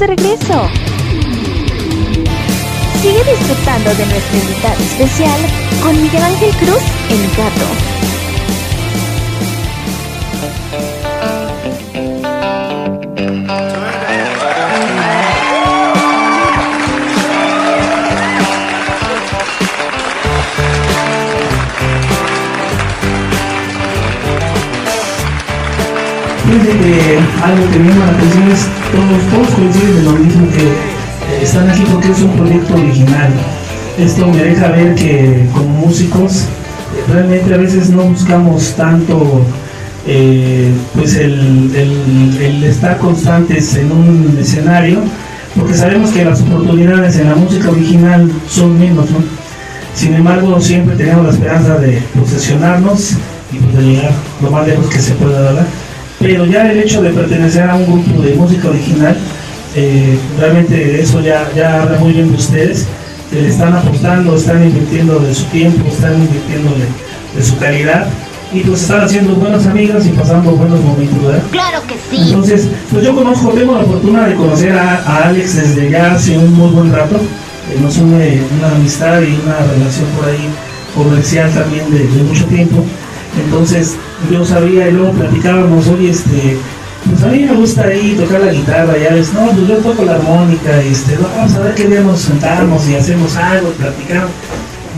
de 0.00 0.06
regreso. 0.06 0.66
Sigue 3.02 3.22
disfrutando 3.22 3.94
de 3.94 4.06
nuestra 4.06 4.38
invitada 4.38 4.74
especial 4.74 5.40
con 5.82 6.02
Miguel 6.02 6.22
Ángel 6.22 6.50
Cruz, 6.56 6.82
el 7.10 7.22
gato. 7.36 7.66
Fíjense 26.46 26.78
que 26.78 27.18
algo 27.44 27.70
que 27.70 27.78
me 27.78 27.88
llama 27.90 28.06
la 28.06 28.18
todos, 28.92 29.22
todos 29.30 29.54
coinciden 29.56 29.98
en 29.98 30.04
lo 30.04 30.12
mismo 30.12 30.46
que 30.50 30.62
eh, 30.64 31.42
están 31.42 31.68
aquí 31.70 31.84
porque 31.90 32.10
es 32.10 32.20
un 32.20 32.30
proyecto 32.32 32.74
original. 32.74 33.30
Esto 33.98 34.26
me 34.28 34.42
deja 34.42 34.68
ver 34.68 34.94
que 34.94 35.46
como 35.52 35.68
músicos 35.86 36.42
eh, 36.42 37.04
realmente 37.12 37.52
a 37.54 37.56
veces 37.58 37.90
no 37.90 38.02
buscamos 38.02 38.74
tanto 38.76 39.42
eh, 40.06 40.70
pues 40.94 41.14
el, 41.16 41.70
el- 41.76 42.64
estar 42.64 42.96
constantes 42.98 43.74
en 43.76 43.90
un 43.92 44.36
escenario 44.40 45.00
porque 45.56 45.74
sabemos 45.74 46.10
que 46.10 46.24
las 46.24 46.40
oportunidades 46.42 47.16
en 47.16 47.28
la 47.28 47.34
música 47.34 47.70
original 47.70 48.30
son 48.48 48.78
menos, 48.78 49.10
¿no? 49.10 49.18
Sin 49.94 50.14
embargo, 50.14 50.60
siempre 50.60 50.94
tenemos 50.96 51.24
la 51.26 51.32
esperanza 51.32 51.74
de 51.78 52.00
posesionarnos 52.18 53.12
y 53.52 53.56
pues, 53.58 53.76
de 53.76 53.82
llegar 53.82 54.12
lo 54.40 54.50
más 54.52 54.66
lejos 54.68 54.86
que 54.86 55.00
se 55.00 55.12
pueda, 55.14 55.40
¿verdad? 55.40 55.66
Pero 56.20 56.44
ya 56.46 56.70
el 56.70 56.78
hecho 56.78 57.02
de 57.02 57.10
pertenecer 57.10 57.68
a 57.68 57.74
un 57.74 57.86
grupo 57.86 58.22
de 58.22 58.34
música 58.34 58.68
original, 58.68 59.16
eh, 59.74 60.18
realmente 60.38 61.00
eso 61.00 61.20
ya, 61.20 61.50
ya 61.56 61.82
habla 61.82 61.98
muy 61.98 62.12
bien 62.12 62.30
de 62.30 62.36
ustedes, 62.36 62.86
que 63.30 63.42
le 63.42 63.48
están 63.48 63.74
apostando, 63.74 64.36
están 64.36 64.62
invirtiendo 64.62 65.18
de 65.18 65.34
su 65.34 65.44
tiempo, 65.46 65.88
están 65.88 66.14
invirtiendo 66.14 66.70
de 66.70 66.86
de 67.34 67.42
su 67.42 67.56
calidad 67.58 68.06
y 68.52 68.60
pues 68.60 68.82
están 68.82 69.02
haciendo 69.02 69.34
buenas 69.36 69.66
amigas 69.66 70.04
y 70.06 70.10
pasando 70.10 70.50
buenos 70.52 70.80
momentos, 70.80 71.22
¿verdad? 71.24 71.42
Claro 71.52 71.82
que 71.86 71.94
sí. 71.94 72.22
Entonces, 72.22 72.68
pues 72.90 73.04
yo 73.04 73.14
conozco, 73.14 73.50
tengo 73.50 73.78
la 73.78 73.84
fortuna 73.84 74.26
de 74.26 74.34
conocer 74.34 74.72
a, 74.72 74.96
a 75.06 75.28
Alex 75.28 75.54
desde 75.56 75.90
ya 75.90 76.12
hace 76.12 76.36
un 76.36 76.52
muy 76.54 76.70
buen 76.70 76.92
rato. 76.92 77.16
Eh, 77.16 77.78
nos 77.80 77.96
une 77.98 78.42
una 78.58 78.74
amistad 78.74 79.20
y 79.22 79.38
una 79.44 79.58
relación 79.72 80.06
por 80.16 80.28
ahí 80.28 80.48
comercial 80.96 81.52
también 81.52 81.88
de, 81.92 82.00
de 82.00 82.22
mucho 82.24 82.44
tiempo. 82.46 82.84
Entonces, 83.38 83.96
yo 84.30 84.44
sabía 84.44 84.88
y 84.88 84.92
luego 84.92 85.12
platicábamos, 85.12 85.86
oye, 85.88 86.10
este, 86.10 86.56
pues 87.08 87.22
a 87.22 87.28
mí 87.28 87.44
me 87.44 87.54
gusta 87.54 87.84
ahí 87.84 88.14
tocar 88.18 88.40
la 88.40 88.52
guitarra, 88.52 88.94
ya 88.98 89.14
ves, 89.14 89.32
no, 89.32 89.46
pues 89.50 89.68
yo 89.68 89.76
toco 89.76 90.04
la 90.04 90.16
armónica, 90.16 90.80
este, 90.82 91.16
vamos 91.16 91.54
a 91.54 91.60
ver 91.60 91.74
qué 91.74 91.88
día 91.88 92.00
nos 92.00 92.20
sentamos 92.20 92.88
y 92.88 92.96
hacemos 92.96 93.36
algo, 93.36 93.70
platicamos. 93.70 94.30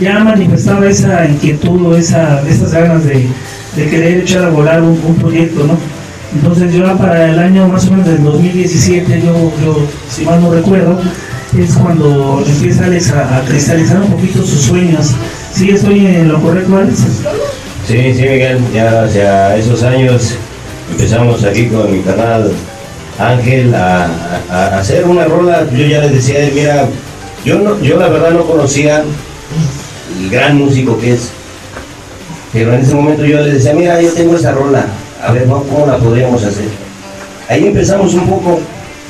Ya 0.00 0.18
manifestaba 0.20 0.86
esa 0.88 1.26
inquietud 1.26 1.86
o 1.86 1.96
esa, 1.96 2.42
esas 2.48 2.72
ganas 2.72 3.04
de, 3.04 3.28
querer 3.74 4.20
echar 4.20 4.44
a 4.44 4.50
volar 4.50 4.82
un, 4.82 5.16
proyecto, 5.20 5.64
¿no? 5.64 5.78
Entonces 6.34 6.72
yo 6.74 6.96
para 6.96 7.30
el 7.30 7.38
año 7.38 7.68
más 7.68 7.86
o 7.86 7.90
menos 7.92 8.06
del 8.06 8.24
2017, 8.24 9.22
yo, 9.22 9.86
si 10.10 10.24
mal 10.24 10.40
no 10.40 10.52
recuerdo, 10.52 10.98
es 11.56 11.74
cuando 11.74 12.42
empieza 12.46 12.86
a 12.86 13.40
cristalizar 13.42 14.00
un 14.00 14.10
poquito 14.10 14.42
sus 14.42 14.62
sueños. 14.62 15.14
¿Sí 15.52 15.70
estoy 15.70 16.06
en 16.06 16.28
lo 16.28 16.40
correcto, 16.40 16.78
Alex? 16.78 17.04
Sí, 17.86 18.14
sí, 18.14 18.22
Miguel, 18.22 18.60
ya 18.72 19.02
hacia 19.02 19.56
esos 19.56 19.82
años 19.82 20.34
empezamos 20.92 21.42
aquí 21.42 21.66
con 21.66 21.90
mi 21.90 22.00
canal 22.02 22.52
Ángel 23.18 23.74
a, 23.74 24.08
hacer 24.78 25.04
una 25.04 25.24
rola. 25.24 25.66
Yo 25.70 25.86
ya 25.86 26.00
les 26.00 26.12
decía, 26.12 26.48
mira, 26.54 26.86
yo, 27.44 27.58
no, 27.58 27.80
yo 27.80 27.98
la 27.98 28.08
verdad 28.08 28.30
no 28.30 28.44
conocía 28.44 29.02
el 30.20 30.30
gran 30.30 30.58
músico 30.58 30.98
que 30.98 31.14
es, 31.14 31.30
pero 32.52 32.72
en 32.74 32.82
ese 32.82 32.94
momento 32.94 33.24
yo 33.24 33.40
les 33.40 33.54
decía, 33.54 33.74
mira, 33.74 34.00
yo 34.00 34.12
tengo 34.12 34.36
esa 34.36 34.52
rola, 34.52 34.86
a 35.20 35.32
ver 35.32 35.44
¿cómo 35.46 35.64
cómo 35.64 35.86
la 35.86 35.98
podríamos 35.98 36.44
hacer. 36.44 36.66
Ahí 37.48 37.66
empezamos 37.66 38.14
un 38.14 38.28
poco, 38.28 38.60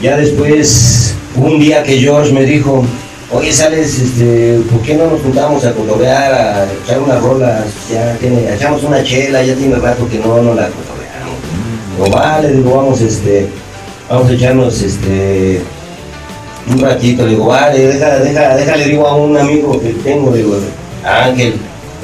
ya 0.01 0.17
después, 0.17 1.15
un 1.37 1.61
día 1.61 1.83
que 1.83 1.99
George 1.99 2.33
me 2.33 2.45
dijo, 2.45 2.85
oye, 3.33 3.53
sales, 3.53 3.99
este, 3.99 4.61
¿por 4.71 4.81
qué 4.83 4.95
no 4.95 5.07
nos 5.07 5.21
juntamos 5.21 5.65
a 5.65 5.73
cotorrear, 5.73 6.33
a 6.35 6.67
echar 6.85 7.01
unas 7.01 7.23
rolas? 7.23 7.65
Ya 7.91 8.15
tiene, 8.17 8.53
echamos 8.55 8.83
una 8.85 9.03
chela, 9.03 9.43
ya 9.43 9.55
tiene 9.55 9.77
rato 9.77 10.09
que 10.09 10.19
no, 10.19 10.43
no 10.43 10.55
la 10.55 10.69
cotorreamos. 10.69 11.39
Digo, 11.97 12.17
vale, 12.17 12.53
digo, 12.53 12.77
vamos, 12.77 13.01
este, 13.01 13.49
vamos 14.09 14.31
a 14.31 14.33
echarnos, 14.35 14.83
este, 14.83 15.63
un 16.71 16.81
ratito, 16.81 17.27
digo, 17.27 17.47
vale, 17.47 17.79
deja, 17.79 18.19
deja, 18.19 18.57
déjale, 18.57 18.85
digo 18.87 19.07
a 19.07 19.17
un 19.17 19.37
amigo 19.37 19.81
que 19.81 19.91
tengo, 20.05 20.33
digo, 20.33 20.57
a 21.05 21.25
Ángel, 21.25 21.55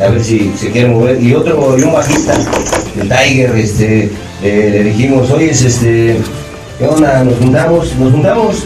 a 0.03 0.09
ver 0.09 0.25
si 0.25 0.53
se 0.57 0.71
quiere 0.71 0.89
mover, 0.89 1.23
y 1.23 1.35
otro, 1.35 1.79
y 1.79 1.83
un 1.83 1.93
bajista, 1.93 2.35
el 3.01 3.09
Tiger, 3.09 3.55
este, 3.57 4.11
eh, 4.43 4.71
le 4.73 4.85
dijimos, 4.85 5.31
oye, 5.31 5.51
este, 5.51 6.17
¿qué 6.79 6.87
onda? 6.87 7.23
Nos 7.23 7.37
juntamos, 7.39 7.95
nos 7.97 8.13
juntamos, 8.13 8.57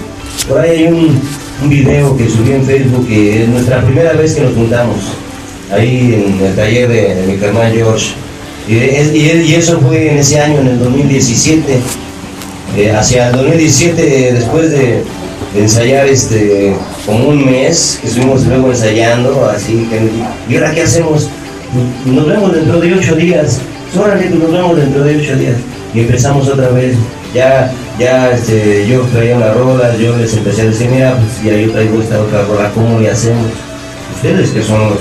por 0.48 0.60
ahí 0.60 0.70
hay 0.70 0.86
un, 0.86 1.20
un 1.62 1.68
video 1.68 2.16
que 2.16 2.28
subí 2.28 2.52
en 2.52 2.64
Facebook, 2.64 3.06
que 3.08 3.42
es 3.42 3.48
nuestra 3.48 3.82
primera 3.82 4.12
vez 4.12 4.34
que 4.34 4.40
nos 4.42 4.54
juntamos, 4.54 4.96
ahí 5.72 6.24
en 6.38 6.44
el 6.46 6.54
taller 6.54 6.88
de, 6.88 7.24
mi 7.26 7.44
hermano 7.44 7.72
George, 7.74 8.06
y, 8.68 8.76
es- 8.78 9.14
y, 9.14 9.50
y 9.50 9.54
eso 9.54 9.80
fue 9.80 10.10
en 10.12 10.18
ese 10.18 10.40
año, 10.40 10.60
en 10.60 10.68
el 10.68 10.78
2017, 10.78 11.62
eh, 12.76 12.90
hacia 12.92 13.28
el 13.28 13.36
2017, 13.36 14.32
después 14.34 14.70
de, 14.70 15.02
de 15.54 15.60
ensayar 15.60 16.06
este, 16.08 16.74
como 17.06 17.28
un 17.28 17.44
mes, 17.44 17.98
que 18.00 18.08
estuvimos 18.08 18.44
luego 18.46 18.70
ensayando, 18.70 19.46
así 19.48 19.86
que, 19.90 20.52
¿y 20.52 20.56
ahora 20.56 20.72
qué 20.74 20.82
hacemos? 20.82 21.28
Nos 22.06 22.26
vemos 22.28 22.54
dentro 22.54 22.80
de 22.80 22.94
ocho 22.94 23.14
días, 23.16 23.58
órale, 23.98 24.26
pues 24.26 24.40
nos 24.40 24.52
vemos 24.52 24.76
dentro 24.76 25.04
de 25.04 25.16
ocho 25.16 25.36
días. 25.36 25.56
Y 25.94 26.00
empezamos 26.00 26.48
otra 26.48 26.68
vez, 26.70 26.94
ya, 27.34 27.70
ya 27.98 28.30
este, 28.32 28.86
yo 28.88 29.00
traía 29.12 29.36
una 29.36 29.52
rola, 29.52 29.94
yo 29.96 30.16
les 30.16 30.34
empecé 30.36 30.62
a 30.62 30.64
decir, 30.66 30.88
mira, 30.90 31.16
pues 31.16 31.42
ya 31.44 31.58
yo 31.60 31.70
traigo 31.72 32.00
esta 32.02 32.20
otra 32.20 32.42
rola, 32.42 32.70
¿cómo 32.74 32.98
le 33.00 33.10
hacemos? 33.10 33.46
Ustedes 34.16 34.50
que 34.50 34.62
son 34.62 34.80
los 34.90 34.98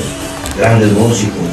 grandes 0.58 0.92
músicos, 0.94 1.44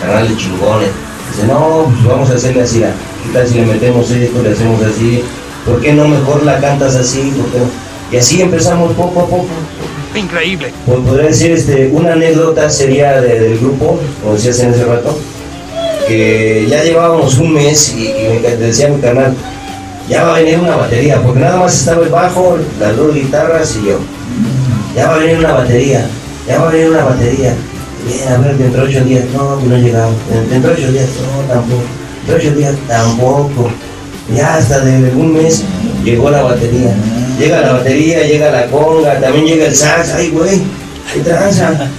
canales 0.00 0.36
chingones, 0.36 0.88
Dice, 1.34 1.46
no, 1.46 1.84
pues 1.86 2.04
vamos 2.06 2.30
a 2.30 2.34
hacerle 2.34 2.62
así, 2.62 2.80
¿qué 2.80 3.32
tal 3.32 3.46
si 3.48 3.54
le 3.54 3.66
metemos 3.66 4.10
esto, 4.10 4.42
le 4.42 4.50
hacemos 4.50 4.82
así? 4.82 5.22
¿Por 5.64 5.80
qué 5.80 5.92
no 5.94 6.06
mejor 6.08 6.42
la 6.42 6.58
cantas 6.60 6.94
así? 6.96 7.32
Y 8.10 8.16
así 8.16 8.42
empezamos 8.42 8.92
poco 8.92 9.20
a 9.20 9.26
poco. 9.26 9.46
Increíble. 10.14 10.70
Pues 10.84 10.98
podría 11.00 11.28
decir, 11.28 11.52
este, 11.52 11.88
una 11.92 12.12
anécdota 12.12 12.68
sería 12.68 13.18
de- 13.22 13.40
del 13.40 13.58
grupo, 13.60 13.98
como 14.20 14.34
decías 14.34 14.58
en 14.60 14.74
ese 14.74 14.84
rato, 14.84 15.18
que 16.06 16.66
ya 16.68 16.82
llevábamos 16.82 17.38
un 17.38 17.54
mes 17.54 17.94
y, 17.96 18.08
y 18.08 18.40
me 18.42 18.56
decía 18.56 18.88
mi 18.88 19.00
canal, 19.00 19.34
ya 20.08 20.24
va 20.24 20.36
a 20.36 20.38
venir 20.38 20.58
una 20.58 20.76
batería, 20.76 21.20
porque 21.22 21.40
nada 21.40 21.58
más 21.58 21.74
estaba 21.74 22.02
el 22.04 22.10
bajo, 22.10 22.58
las 22.80 22.96
dos 22.96 23.14
guitarras 23.14 23.76
y 23.76 23.88
yo. 23.88 23.98
Ya 24.94 25.08
va 25.08 25.14
a 25.14 25.18
venir 25.18 25.38
una 25.38 25.52
batería, 25.52 26.06
ya 26.46 26.58
va 26.58 26.68
a 26.68 26.72
venir 26.72 26.90
una 26.90 27.04
batería. 27.04 27.54
Bien, 28.04 28.28
a 28.28 28.36
ver, 28.38 28.56
dentro 28.56 28.84
de 28.84 28.88
ocho 28.88 29.04
días, 29.04 29.24
no, 29.32 29.56
no 29.60 29.76
llegamos. 29.76 30.16
Dentro 30.50 30.74
de 30.74 30.82
ocho 30.82 30.92
días, 30.92 31.08
no, 31.20 31.54
tampoco. 31.54 31.82
Dentro 32.26 32.34
de 32.34 32.48
ocho 32.48 32.56
días, 32.56 32.74
tampoco. 32.88 33.70
Ya 34.34 34.56
hasta 34.56 34.80
de 34.80 35.10
un 35.14 35.34
mes 35.34 35.62
llegó 36.04 36.30
la 36.30 36.42
batería. 36.42 36.94
Llega 37.38 37.60
la 37.60 37.72
batería, 37.74 38.26
llega 38.26 38.50
la 38.50 38.66
conga, 38.66 39.20
también 39.20 39.46
llega 39.46 39.66
el 39.66 39.74
sax. 39.74 40.14
Ay, 40.14 40.30
güey, 40.30 40.62
qué 41.12 41.20
tranza. 41.20 41.90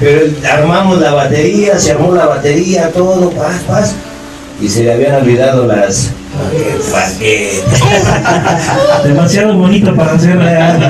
Pero 0.00 0.30
armamos 0.48 1.00
la 1.00 1.12
batería, 1.12 1.78
se 1.78 1.92
armó 1.92 2.14
la 2.14 2.26
batería, 2.26 2.90
todo, 2.92 3.30
paz, 3.30 3.62
paz. 3.66 3.94
Y 4.60 4.68
se 4.68 4.84
le 4.84 4.92
habían 4.92 5.16
olvidado 5.16 5.66
las. 5.66 6.10
Demasiado 9.04 9.54
bonito 9.54 9.94
para 9.94 10.12
hacer 10.12 10.38
real. 10.38 10.80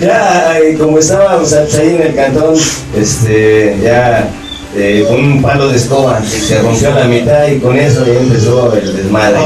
ya, 0.00 0.58
como 0.78 0.98
estábamos 0.98 1.52
ahí 1.52 1.96
en 1.96 2.02
el 2.02 2.14
cantón, 2.14 2.54
este, 2.96 3.76
ya 3.82 4.28
eh, 4.76 5.04
con 5.08 5.24
un 5.24 5.42
palo 5.42 5.68
de 5.68 5.76
escoba 5.76 6.22
se 6.22 6.60
rompió 6.60 6.94
la 6.94 7.04
mitad 7.04 7.48
y 7.48 7.58
con 7.58 7.76
eso 7.76 8.06
ya 8.06 8.20
empezó 8.20 8.74
el 8.74 8.96
desmadre. 8.96 9.38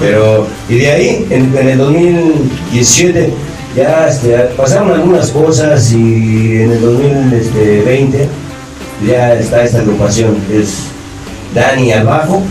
Pero, 0.00 0.46
y 0.68 0.78
de 0.78 0.90
ahí, 0.90 1.26
en, 1.30 1.56
en 1.56 1.68
el 1.68 1.78
2017, 1.78 3.32
ya 3.76 4.08
este, 4.08 4.34
pasaron 4.56 4.90
algunas 4.90 5.30
cosas 5.30 5.92
y 5.92 6.62
en 6.62 6.72
el 6.72 6.80
2020 6.80 8.28
ya 9.06 9.34
está 9.34 9.62
esta 9.62 9.80
agrupación, 9.80 10.36
es 10.50 10.84
Dani 11.54 11.92
al 11.92 12.06
bajo 12.06 12.42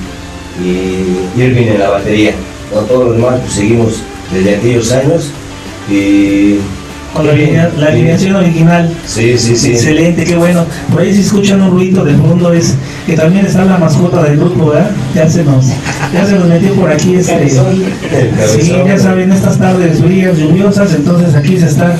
y 0.63 1.39
Irving 1.41 1.67
en 1.67 1.79
la 1.79 1.89
batería. 1.89 2.31
Con 2.73 2.87
todos 2.87 3.05
los 3.07 3.15
demás 3.17 3.39
pues, 3.41 3.53
seguimos 3.53 4.01
desde 4.33 4.55
aquellos 4.55 4.91
años 4.91 5.29
y 5.89 6.55
Con 7.13 7.27
la, 7.27 7.33
alinea- 7.33 7.71
la 7.77 7.87
alineación 7.87 8.35
original. 8.35 8.91
Sí, 9.05 9.37
sí, 9.37 9.55
sí. 9.55 9.71
Excelente, 9.71 10.23
qué 10.25 10.35
bueno. 10.35 10.65
Por 10.91 11.01
ahí 11.01 11.13
si 11.13 11.21
escuchan 11.21 11.61
un 11.61 11.71
ruido 11.71 12.03
de 12.03 12.15
fondo 12.15 12.51
es 12.51 12.73
que 13.05 13.13
también 13.15 13.45
está 13.45 13.63
la 13.65 13.77
mascota 13.77 14.23
del 14.23 14.37
grupo, 14.37 14.69
¿verdad? 14.71 14.91
Ya 15.13 15.29
se 15.29 15.43
nos, 15.43 15.67
ya 16.13 16.25
se 16.25 16.33
nos 16.35 16.47
metió 16.47 16.73
por 16.73 16.91
aquí 16.91 17.15
este. 17.15 17.49
Sí, 17.49 18.73
ya 18.85 18.97
saben, 18.97 19.31
estas 19.31 19.57
tardes 19.59 20.01
frías, 20.01 20.37
lluviosas, 20.37 20.93
entonces 20.95 21.35
aquí 21.35 21.57
se 21.59 21.67
está 21.67 21.95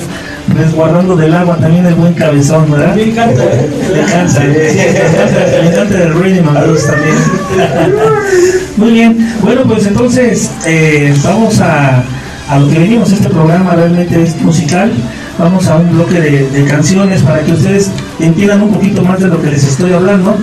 resguardando 0.54 1.16
del 1.16 1.34
agua 1.34 1.56
también 1.56 1.86
el 1.86 1.94
buen 1.94 2.14
cabezón, 2.14 2.70
¿verdad? 2.70 2.94
Le 2.94 3.10
encanta, 3.10 3.42
sí, 3.42 3.92
le 3.92 4.00
encanta, 4.02 4.40
le 4.44 5.68
encanta 5.68 6.02
el 6.02 6.14
rhythm 6.14 6.48
and 6.48 6.64
blues 6.64 6.86
también. 6.86 7.16
Muy 8.76 8.92
bien, 8.92 9.34
bueno 9.42 9.62
pues 9.64 9.86
entonces 9.86 10.50
eh, 10.66 11.14
vamos 11.24 11.60
a, 11.60 12.02
a 12.48 12.58
lo 12.58 12.68
que 12.68 12.78
venimos, 12.78 13.12
este 13.12 13.28
programa 13.28 13.74
realmente 13.74 14.22
es 14.22 14.40
musical, 14.42 14.92
vamos 15.38 15.66
a 15.68 15.76
un 15.76 15.90
bloque 15.92 16.20
de, 16.20 16.50
de 16.50 16.64
canciones 16.64 17.22
para 17.22 17.40
que 17.40 17.52
ustedes 17.52 17.90
entiendan 18.20 18.62
un 18.62 18.72
poquito 18.72 19.02
más 19.02 19.20
de 19.20 19.28
lo 19.28 19.40
que 19.40 19.50
les 19.50 19.64
estoy 19.64 19.92
hablando. 19.92 20.36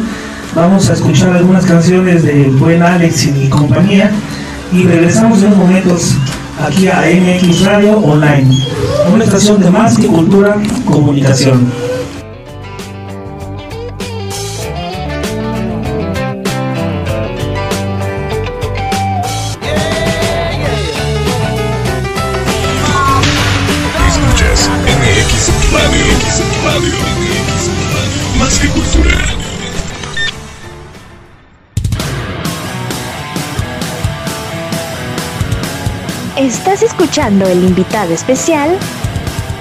Vamos 0.56 0.88
a 0.90 0.94
escuchar 0.94 1.36
algunas 1.36 1.66
canciones 1.66 2.22
de 2.24 2.44
buen 2.44 2.84
Alex 2.84 3.26
y 3.26 3.50
compañía 3.50 4.12
y 4.72 4.84
regresamos 4.84 5.40
en 5.40 5.48
unos 5.48 5.58
momentos 5.58 6.16
aquí 6.64 6.88
a 6.88 7.02
MX 7.02 7.66
Radio 7.66 7.98
Online, 7.98 8.50
una 9.14 9.24
estación 9.26 9.60
de 9.60 9.70
más 9.70 9.98
que 9.98 10.08
cultura, 10.08 10.56
comunicación. 10.86 11.93
Escuchando 37.34 37.48
el 37.48 37.64
invitado 37.64 38.14
especial 38.14 38.78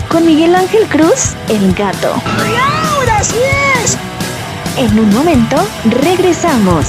con 0.08 0.26
Miguel 0.26 0.54
Ángel 0.54 0.86
Cruz, 0.88 1.30
el 1.48 1.72
gato. 1.74 2.12
¡Ahora 2.92 3.24
sí 3.24 3.38
es! 3.82 3.96
En 4.76 4.98
un 4.98 5.08
momento, 5.14 5.56
regresamos. 6.02 6.88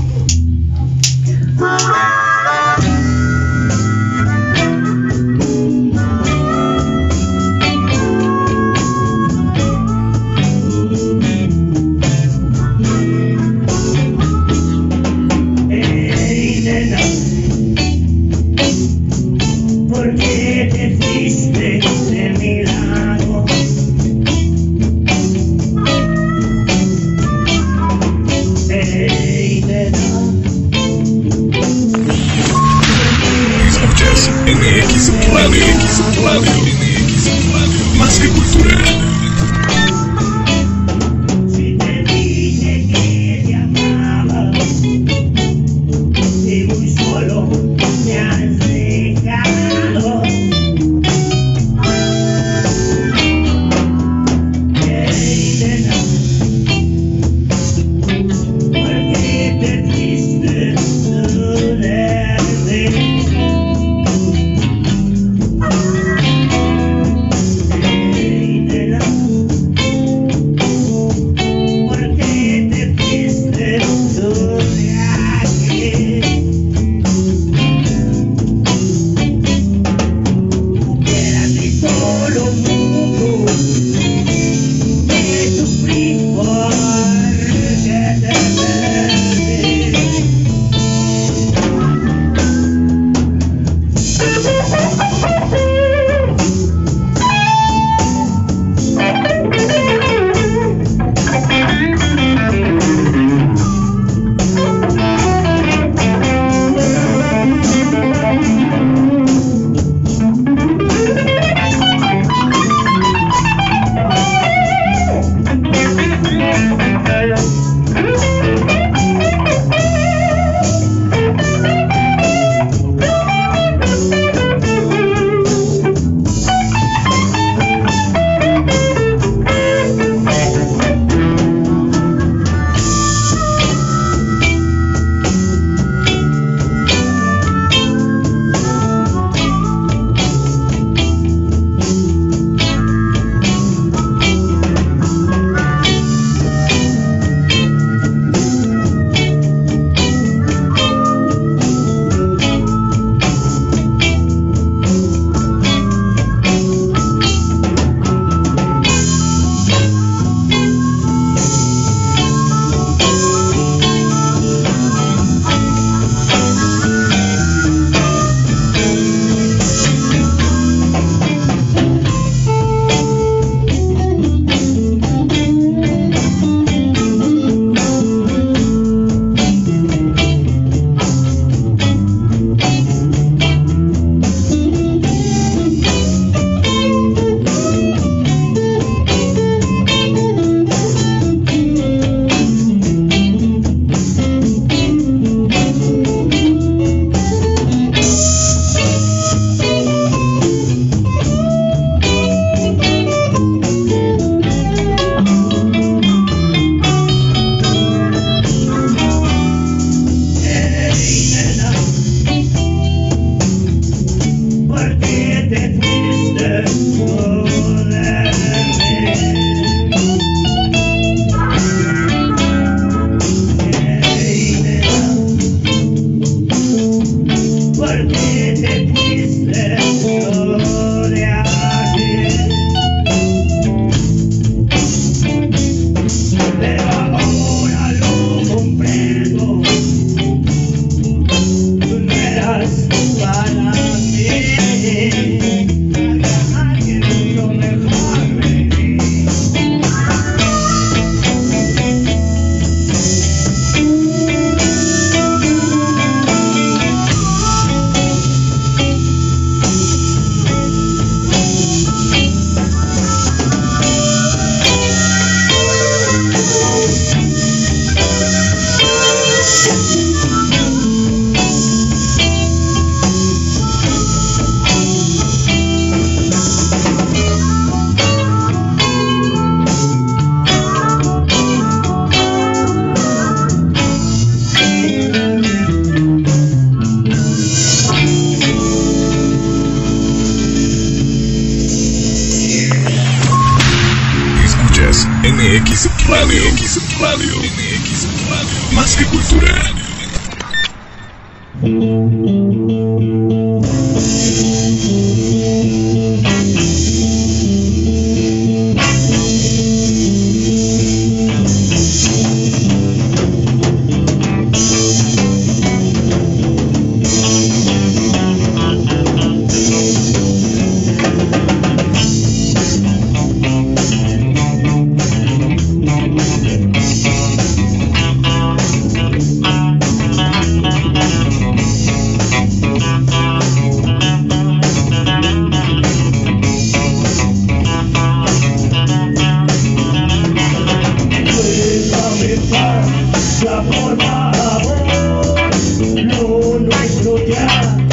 Lo 346.73 346.79
nuestro 346.79 347.17
ya. 347.25 347.61
no 347.61 347.77
puede 347.77 347.92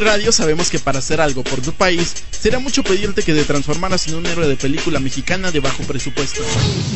Radio 0.00 0.32
sabemos 0.32 0.70
que 0.70 0.78
para 0.78 0.98
hacer 0.98 1.20
algo 1.20 1.42
por 1.42 1.60
tu 1.60 1.72
país, 1.72 2.14
será 2.30 2.58
mucho 2.58 2.82
pedirte 2.82 3.22
que 3.22 3.32
te 3.32 3.44
transformaras 3.44 4.06
en 4.08 4.16
un 4.16 4.26
héroe 4.26 4.46
de 4.46 4.56
película 4.56 5.00
mexicana 5.00 5.50
de 5.50 5.60
bajo 5.60 5.82
presupuesto. 5.84 6.42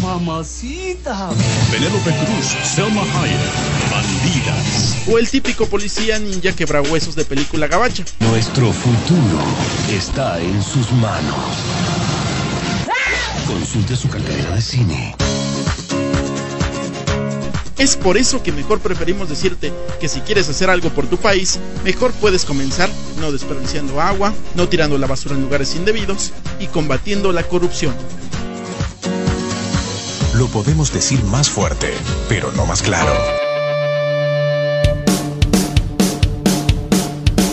Mamacita. 0.02 1.30
Penélope 1.70 2.10
Cruz, 2.10 2.46
Selma 2.74 3.02
Hayek, 3.02 3.90
Bandidas. 3.90 4.96
O 5.08 5.18
el 5.18 5.28
típico 5.28 5.66
policía 5.66 6.18
ninja 6.18 6.52
quebrahuesos 6.52 7.14
de 7.14 7.24
película 7.24 7.66
gabacha. 7.68 8.04
Nuestro 8.20 8.72
futuro 8.72 9.40
está 9.90 10.40
en 10.40 10.62
sus 10.62 10.90
manos. 10.92 11.36
Consulte 13.46 13.96
su 13.96 14.08
cartelera 14.08 14.54
de 14.54 14.62
cine. 14.62 15.14
Es 17.80 17.96
por 17.96 18.18
eso 18.18 18.42
que 18.42 18.52
mejor 18.52 18.80
preferimos 18.80 19.30
decirte 19.30 19.72
que 20.00 20.06
si 20.06 20.20
quieres 20.20 20.46
hacer 20.50 20.68
algo 20.68 20.90
por 20.90 21.06
tu 21.06 21.16
país, 21.16 21.58
mejor 21.82 22.12
puedes 22.12 22.44
comenzar 22.44 22.90
no 23.18 23.32
desperdiciando 23.32 24.02
agua, 24.02 24.34
no 24.54 24.68
tirando 24.68 24.98
la 24.98 25.06
basura 25.06 25.34
en 25.34 25.40
lugares 25.40 25.74
indebidos 25.74 26.32
y 26.58 26.66
combatiendo 26.66 27.32
la 27.32 27.42
corrupción. 27.42 27.94
Lo 30.34 30.46
podemos 30.48 30.92
decir 30.92 31.24
más 31.24 31.48
fuerte, 31.48 31.94
pero 32.28 32.52
no 32.52 32.66
más 32.66 32.82
claro. 32.82 33.14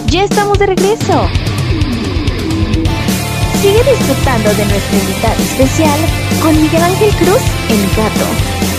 Ya 0.08 0.26
estamos 0.26 0.60
de 0.60 0.66
regreso. 0.66 1.30
Sigue 3.62 3.82
disfrutando 3.92 4.54
de 4.54 4.66
nuestro 4.66 5.00
invitado 5.00 5.42
especial 5.42 6.00
con 6.42 6.62
Miguel 6.62 6.84
Ángel 6.84 7.12
Cruz, 7.12 7.42
el 7.70 7.96
gato. 7.96 8.77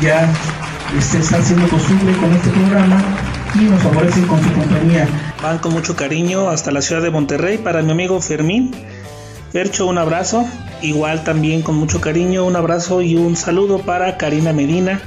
Ya 0.00 0.32
este, 0.96 1.18
está 1.18 1.38
haciendo 1.38 1.68
costumbre 1.68 2.14
con 2.16 2.32
este 2.32 2.50
programa 2.50 3.02
y 3.54 3.64
nos 3.64 3.82
favorecen 3.82 4.26
con 4.26 4.42
su 4.42 4.52
compañía. 4.52 5.08
Van 5.42 5.58
con 5.58 5.72
mucho 5.72 5.96
cariño 5.96 6.48
hasta 6.50 6.70
la 6.70 6.82
ciudad 6.82 7.02
de 7.02 7.10
Monterrey 7.10 7.58
para 7.58 7.82
mi 7.82 7.92
amigo 7.92 8.20
Fermín. 8.20 8.74
Fercho, 9.52 9.86
un 9.86 9.98
abrazo. 9.98 10.46
Igual 10.80 11.24
también 11.24 11.62
con 11.62 11.76
mucho 11.76 12.00
cariño, 12.00 12.44
un 12.44 12.56
abrazo 12.56 13.02
y 13.02 13.16
un 13.16 13.36
saludo 13.36 13.78
para 13.78 14.16
Karina 14.16 14.52
Medina, 14.52 15.00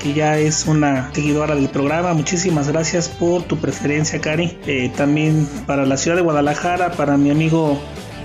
que 0.00 0.14
ya 0.14 0.38
es 0.38 0.66
una 0.66 1.10
seguidora 1.12 1.54
del 1.54 1.68
programa. 1.68 2.12
Muchísimas 2.12 2.68
gracias 2.68 3.08
por 3.08 3.42
tu 3.44 3.58
preferencia, 3.58 4.20
Cari. 4.20 4.58
Eh, 4.66 4.90
también 4.96 5.48
para 5.66 5.86
la 5.86 5.96
ciudad 5.96 6.16
de 6.16 6.22
Guadalajara, 6.22 6.92
para 6.92 7.16
mi 7.16 7.30
amigo 7.30 7.78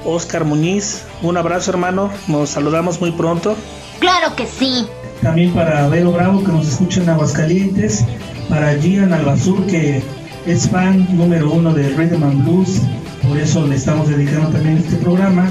Oscar 0.06 0.44
Muñiz. 0.44 1.04
Un 1.22 1.38
abrazo, 1.38 1.72
hermano. 1.72 2.12
Nos 2.28 2.50
saludamos 2.50 3.00
muy 3.00 3.12
pronto. 3.12 3.56
Claro 4.00 4.36
que 4.36 4.48
sí. 4.48 4.88
También 5.22 5.52
para 5.52 5.88
Vero 5.88 6.12
Bravo, 6.12 6.44
que 6.44 6.52
nos 6.52 6.68
escucha 6.68 7.02
en 7.02 7.10
Aguascalientes. 7.10 8.06
Para 8.50 8.76
Gian 8.76 9.14
Albazur, 9.14 9.66
que 9.66 10.02
es 10.46 10.70
fan 10.70 11.08
número 11.18 11.52
uno 11.52 11.74
de 11.74 11.90
Rhythm 11.90 12.44
Blues. 12.44 12.82
Por 13.28 13.38
eso 13.38 13.68
le 13.68 13.76
estamos 13.76 14.08
dedicando 14.08 14.50
también 14.50 14.78
este 14.78 14.96
programa. 14.98 15.50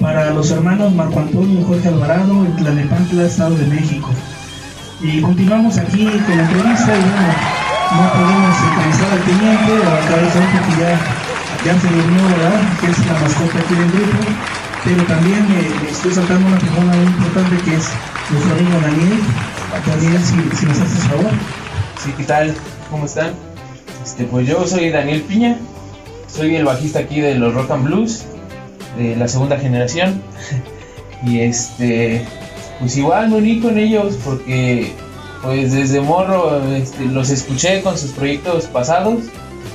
Para 0.00 0.30
los 0.30 0.50
hermanos 0.50 0.94
Marco 0.94 1.20
Antonio 1.20 1.60
y 1.60 1.64
Jorge 1.64 1.88
Alvarado, 1.88 2.44
en 2.44 2.54
Tlalnepantla, 2.56 3.24
Estado 3.24 3.56
de 3.56 3.66
México. 3.66 4.10
Y 5.00 5.20
continuamos 5.22 5.78
aquí 5.78 6.04
con 6.04 6.36
la 6.36 6.42
entrevista 6.42 6.96
y 6.96 7.00
bueno, 7.00 7.32
no 7.96 8.12
podemos 8.12 8.56
entrevistar 8.68 9.10
al 9.12 9.22
teniente 9.22 9.72
o 9.72 9.90
al 9.90 10.08
cabezón 10.08 10.44
porque 10.52 10.80
ya, 10.82 10.92
ya 11.64 11.80
se 11.80 11.88
durmió, 11.88 12.22
¿verdad? 12.36 12.60
Que 12.80 12.90
es 12.90 13.06
la 13.06 13.12
mascota 13.14 13.58
aquí 13.58 13.74
del 13.74 13.90
grupo. 13.90 14.67
Pero 14.84 15.02
también 15.04 15.40
eh, 15.50 15.90
estoy 15.90 16.12
saltando 16.12 16.46
una 16.46 16.58
persona 16.58 16.96
muy 16.96 17.06
importante 17.06 17.56
que 17.64 17.76
es 17.76 17.88
nuestro 18.30 18.54
amigo 18.54 18.80
Daniel. 18.80 19.20
Daniel, 19.86 20.22
si, 20.22 20.56
si 20.56 20.66
nos 20.66 20.80
haces 20.80 21.04
favor. 21.04 21.30
Sí, 22.02 22.12
¿qué 22.16 22.24
tal? 22.24 22.54
¿Cómo 22.90 23.04
están? 23.04 23.32
Este, 24.04 24.24
pues 24.24 24.46
yo 24.46 24.66
soy 24.66 24.90
Daniel 24.90 25.22
Piña, 25.22 25.56
soy 26.32 26.56
el 26.56 26.64
bajista 26.64 27.00
aquí 27.00 27.20
de 27.20 27.34
los 27.34 27.52
Rock 27.54 27.70
and 27.72 27.84
Blues, 27.84 28.24
de 28.96 29.16
la 29.16 29.28
segunda 29.28 29.58
generación. 29.58 30.22
Y 31.26 31.40
este, 31.40 32.24
pues 32.78 32.96
igual 32.96 33.28
me 33.28 33.38
uní 33.38 33.60
con 33.60 33.76
ellos 33.76 34.16
porque 34.24 34.92
pues 35.42 35.72
desde 35.72 36.00
morro 36.00 36.62
este, 36.72 37.06
los 37.06 37.30
escuché 37.30 37.82
con 37.82 37.98
sus 37.98 38.12
proyectos 38.12 38.66
pasados 38.66 39.24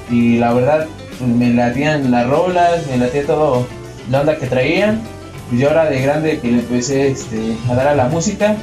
y 0.10 0.38
la 0.38 0.54
verdad 0.54 0.88
pues, 1.20 1.30
me 1.30 1.54
latían 1.54 2.12
las 2.12 2.30
rolas, 2.30 2.88
me 2.88 2.98
latía 2.98 3.26
todo 3.26 3.68
la 4.10 4.22
onda 4.22 4.38
que 4.38 4.48
traían. 4.48 5.02
Pues 5.50 5.62
yo 5.62 5.70
ahora 5.70 5.86
de 5.86 6.02
grande 6.02 6.40
que 6.40 6.48
le 6.52 6.60
empecé 6.60 7.10
este, 7.10 7.56
a 7.70 7.76
dar 7.76 7.88
a 7.88 7.96
la 7.96 8.08
música, 8.08 8.56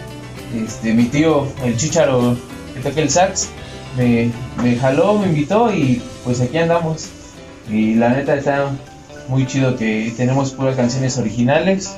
este, 0.56 0.94
mi 0.94 1.04
tío, 1.04 1.46
el 1.64 1.76
chicharo 1.76 2.36
que 2.74 2.80
toca 2.80 3.00
el 3.00 3.10
sax, 3.10 3.48
me, 3.96 4.30
me 4.62 4.76
jaló, 4.76 5.18
me 5.18 5.26
invitó 5.26 5.72
y 5.72 6.02
pues 6.24 6.40
aquí 6.40 6.58
andamos. 6.58 7.08
Y 7.68 7.94
la 7.94 8.08
neta 8.08 8.34
está 8.34 8.70
muy 9.28 9.46
chido 9.46 9.76
que 9.76 10.12
tenemos 10.16 10.52
puras 10.52 10.76
canciones 10.76 11.18
originales 11.18 11.96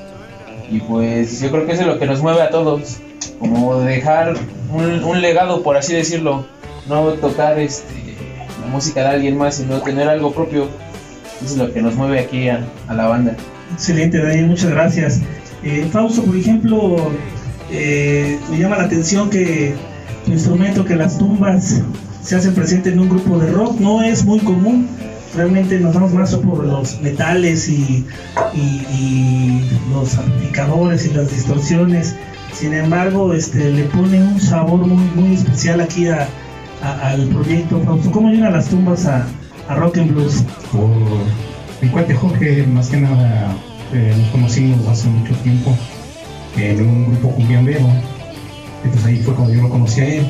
y 0.70 0.80
pues 0.80 1.40
yo 1.40 1.50
creo 1.50 1.66
que 1.66 1.72
eso 1.72 1.82
es 1.82 1.86
lo 1.86 1.98
que 1.98 2.06
nos 2.06 2.20
mueve 2.22 2.42
a 2.42 2.50
todos, 2.50 2.98
como 3.38 3.78
dejar 3.80 4.34
un, 4.72 5.04
un 5.04 5.20
legado 5.20 5.62
por 5.62 5.76
así 5.76 5.94
decirlo, 5.94 6.44
no 6.88 7.12
tocar 7.12 7.58
este, 7.58 8.16
la 8.60 8.66
música 8.68 9.02
de 9.02 9.08
alguien 9.08 9.36
más, 9.36 9.56
sino 9.56 9.80
tener 9.80 10.08
algo 10.08 10.32
propio. 10.32 10.68
Es 11.44 11.56
lo 11.56 11.72
que 11.72 11.82
nos 11.82 11.94
mueve 11.94 12.20
aquí 12.20 12.48
a, 12.48 12.66
la 12.88 13.06
banda. 13.08 13.36
Excelente, 13.72 14.18
Daniel, 14.18 14.46
muchas 14.46 14.70
gracias. 14.70 15.20
Eh, 15.62 15.88
Fausto, 15.90 16.22
por 16.22 16.36
ejemplo, 16.36 17.10
eh, 17.70 18.38
me 18.50 18.58
llama 18.58 18.76
la 18.76 18.84
atención 18.84 19.30
que 19.30 19.74
tu 20.24 20.32
instrumento, 20.32 20.84
que 20.84 20.94
las 20.94 21.18
tumbas 21.18 21.82
se 22.22 22.36
hacen 22.36 22.54
presentes 22.54 22.92
en 22.92 23.00
un 23.00 23.08
grupo 23.08 23.38
de 23.38 23.50
rock, 23.50 23.80
no 23.80 24.02
es 24.02 24.24
muy 24.24 24.38
común. 24.40 24.88
Realmente 25.34 25.80
nos 25.80 25.94
damos 25.94 26.12
más 26.12 26.34
por 26.36 26.64
los 26.64 27.00
metales 27.00 27.68
y, 27.68 28.04
los 29.90 30.18
amplificadores 30.18 31.06
y 31.06 31.14
las 31.14 31.30
distorsiones. 31.30 32.14
Sin 32.52 32.74
embargo, 32.74 33.32
este, 33.32 33.70
le 33.70 33.84
pone 33.84 34.22
un 34.22 34.38
sabor 34.40 34.86
muy, 34.86 35.04
muy 35.14 35.34
especial 35.34 35.80
aquí 35.80 36.06
al 36.08 37.28
proyecto. 37.28 37.80
Fausto, 37.80 38.10
¿cómo 38.10 38.30
llegan 38.30 38.52
las 38.52 38.68
tumbas 38.68 39.06
a, 39.06 39.26
a 39.68 39.74
Rock 39.74 39.98
and 39.98 40.12
Blues? 40.12 40.42
Por 40.70 40.88
mi 41.80 41.88
cuate 41.88 42.14
Jorge, 42.14 42.66
más 42.66 42.88
que 42.88 42.98
nada, 42.98 43.54
eh, 43.92 44.14
nos 44.16 44.28
conocimos 44.30 44.86
hace 44.88 45.08
mucho 45.08 45.34
tiempo 45.36 45.76
en 46.56 46.80
un 46.86 47.12
grupo 47.12 47.30
cumbiambero. 47.34 47.86
Entonces 48.84 49.06
ahí 49.06 49.16
fue 49.22 49.34
cuando 49.34 49.54
yo 49.54 49.62
lo 49.62 49.70
conocí 49.70 50.00
a 50.00 50.06
él. 50.06 50.26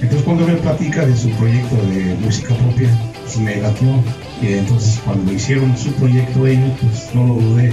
Entonces 0.00 0.22
cuando 0.22 0.46
me 0.46 0.54
platica 0.54 1.06
de 1.06 1.16
su 1.16 1.30
proyecto 1.30 1.76
de 1.76 2.16
música 2.20 2.54
propia, 2.54 2.88
pues 3.22 3.38
me 3.38 3.56
latió. 3.56 3.88
Y 4.42 4.54
entonces 4.54 5.00
cuando 5.04 5.32
hicieron 5.32 5.76
su 5.76 5.92
proyecto 5.92 6.46
ellos, 6.46 6.70
pues 6.80 7.14
no 7.14 7.26
lo 7.26 7.34
dudé. 7.34 7.72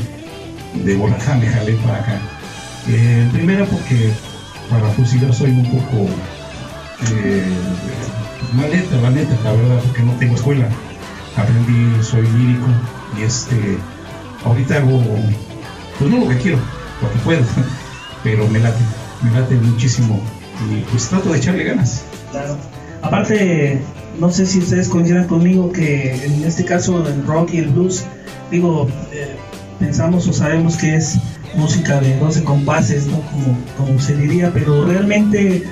De 0.83 0.95
volada 0.95 1.35
me 1.35 1.47
jalé 1.47 1.73
para 1.73 1.99
acá. 1.99 2.19
Eh, 2.87 3.29
primero 3.31 3.65
porque 3.65 4.11
para 4.69 4.87
fusilar 4.89 5.33
soy 5.33 5.51
un 5.51 5.65
poco 5.65 6.07
eh, 7.11 7.43
maleta, 8.53 8.95
la 9.43 9.51
verdad, 9.51 9.81
porque 9.85 10.03
no 10.03 10.13
tengo 10.13 10.35
escuela. 10.35 10.67
Aprendí, 11.35 12.03
soy 12.03 12.21
lírico 12.21 12.67
y 13.17 13.23
este, 13.23 13.77
ahorita 14.45 14.77
hago, 14.77 15.01
pues 15.97 16.11
no 16.11 16.19
lo 16.19 16.29
que 16.29 16.37
quiero, 16.37 16.59
lo 17.01 17.11
que 17.11 17.19
puedo, 17.19 17.43
pero 18.23 18.47
me 18.47 18.59
late, 18.59 18.83
me 19.21 19.39
late 19.39 19.55
muchísimo 19.55 20.19
y 20.69 20.81
pues 20.91 21.09
trato 21.09 21.31
de 21.31 21.39
echarle 21.39 21.63
ganas. 21.63 22.03
Claro. 22.31 22.57
Aparte, 23.01 23.81
no 24.19 24.31
sé 24.31 24.45
si 24.45 24.59
ustedes 24.59 24.87
coincidan 24.87 25.27
conmigo 25.27 25.71
que 25.71 26.13
en 26.23 26.43
este 26.43 26.65
caso 26.65 27.05
el 27.07 27.25
rock 27.25 27.53
y 27.53 27.57
el 27.57 27.69
blues, 27.69 28.03
digo, 28.51 28.87
eh, 29.11 29.35
pensamos 29.79 30.27
o 30.27 30.33
sabemos 30.33 30.77
que 30.77 30.95
es 30.95 31.17
música 31.55 31.99
de 31.99 32.17
12 32.17 32.43
compases, 32.43 33.07
¿no? 33.07 33.21
Como 33.77 33.99
se 33.99 34.15
diría, 34.15 34.51
pero 34.53 34.85
realmente 34.85 35.63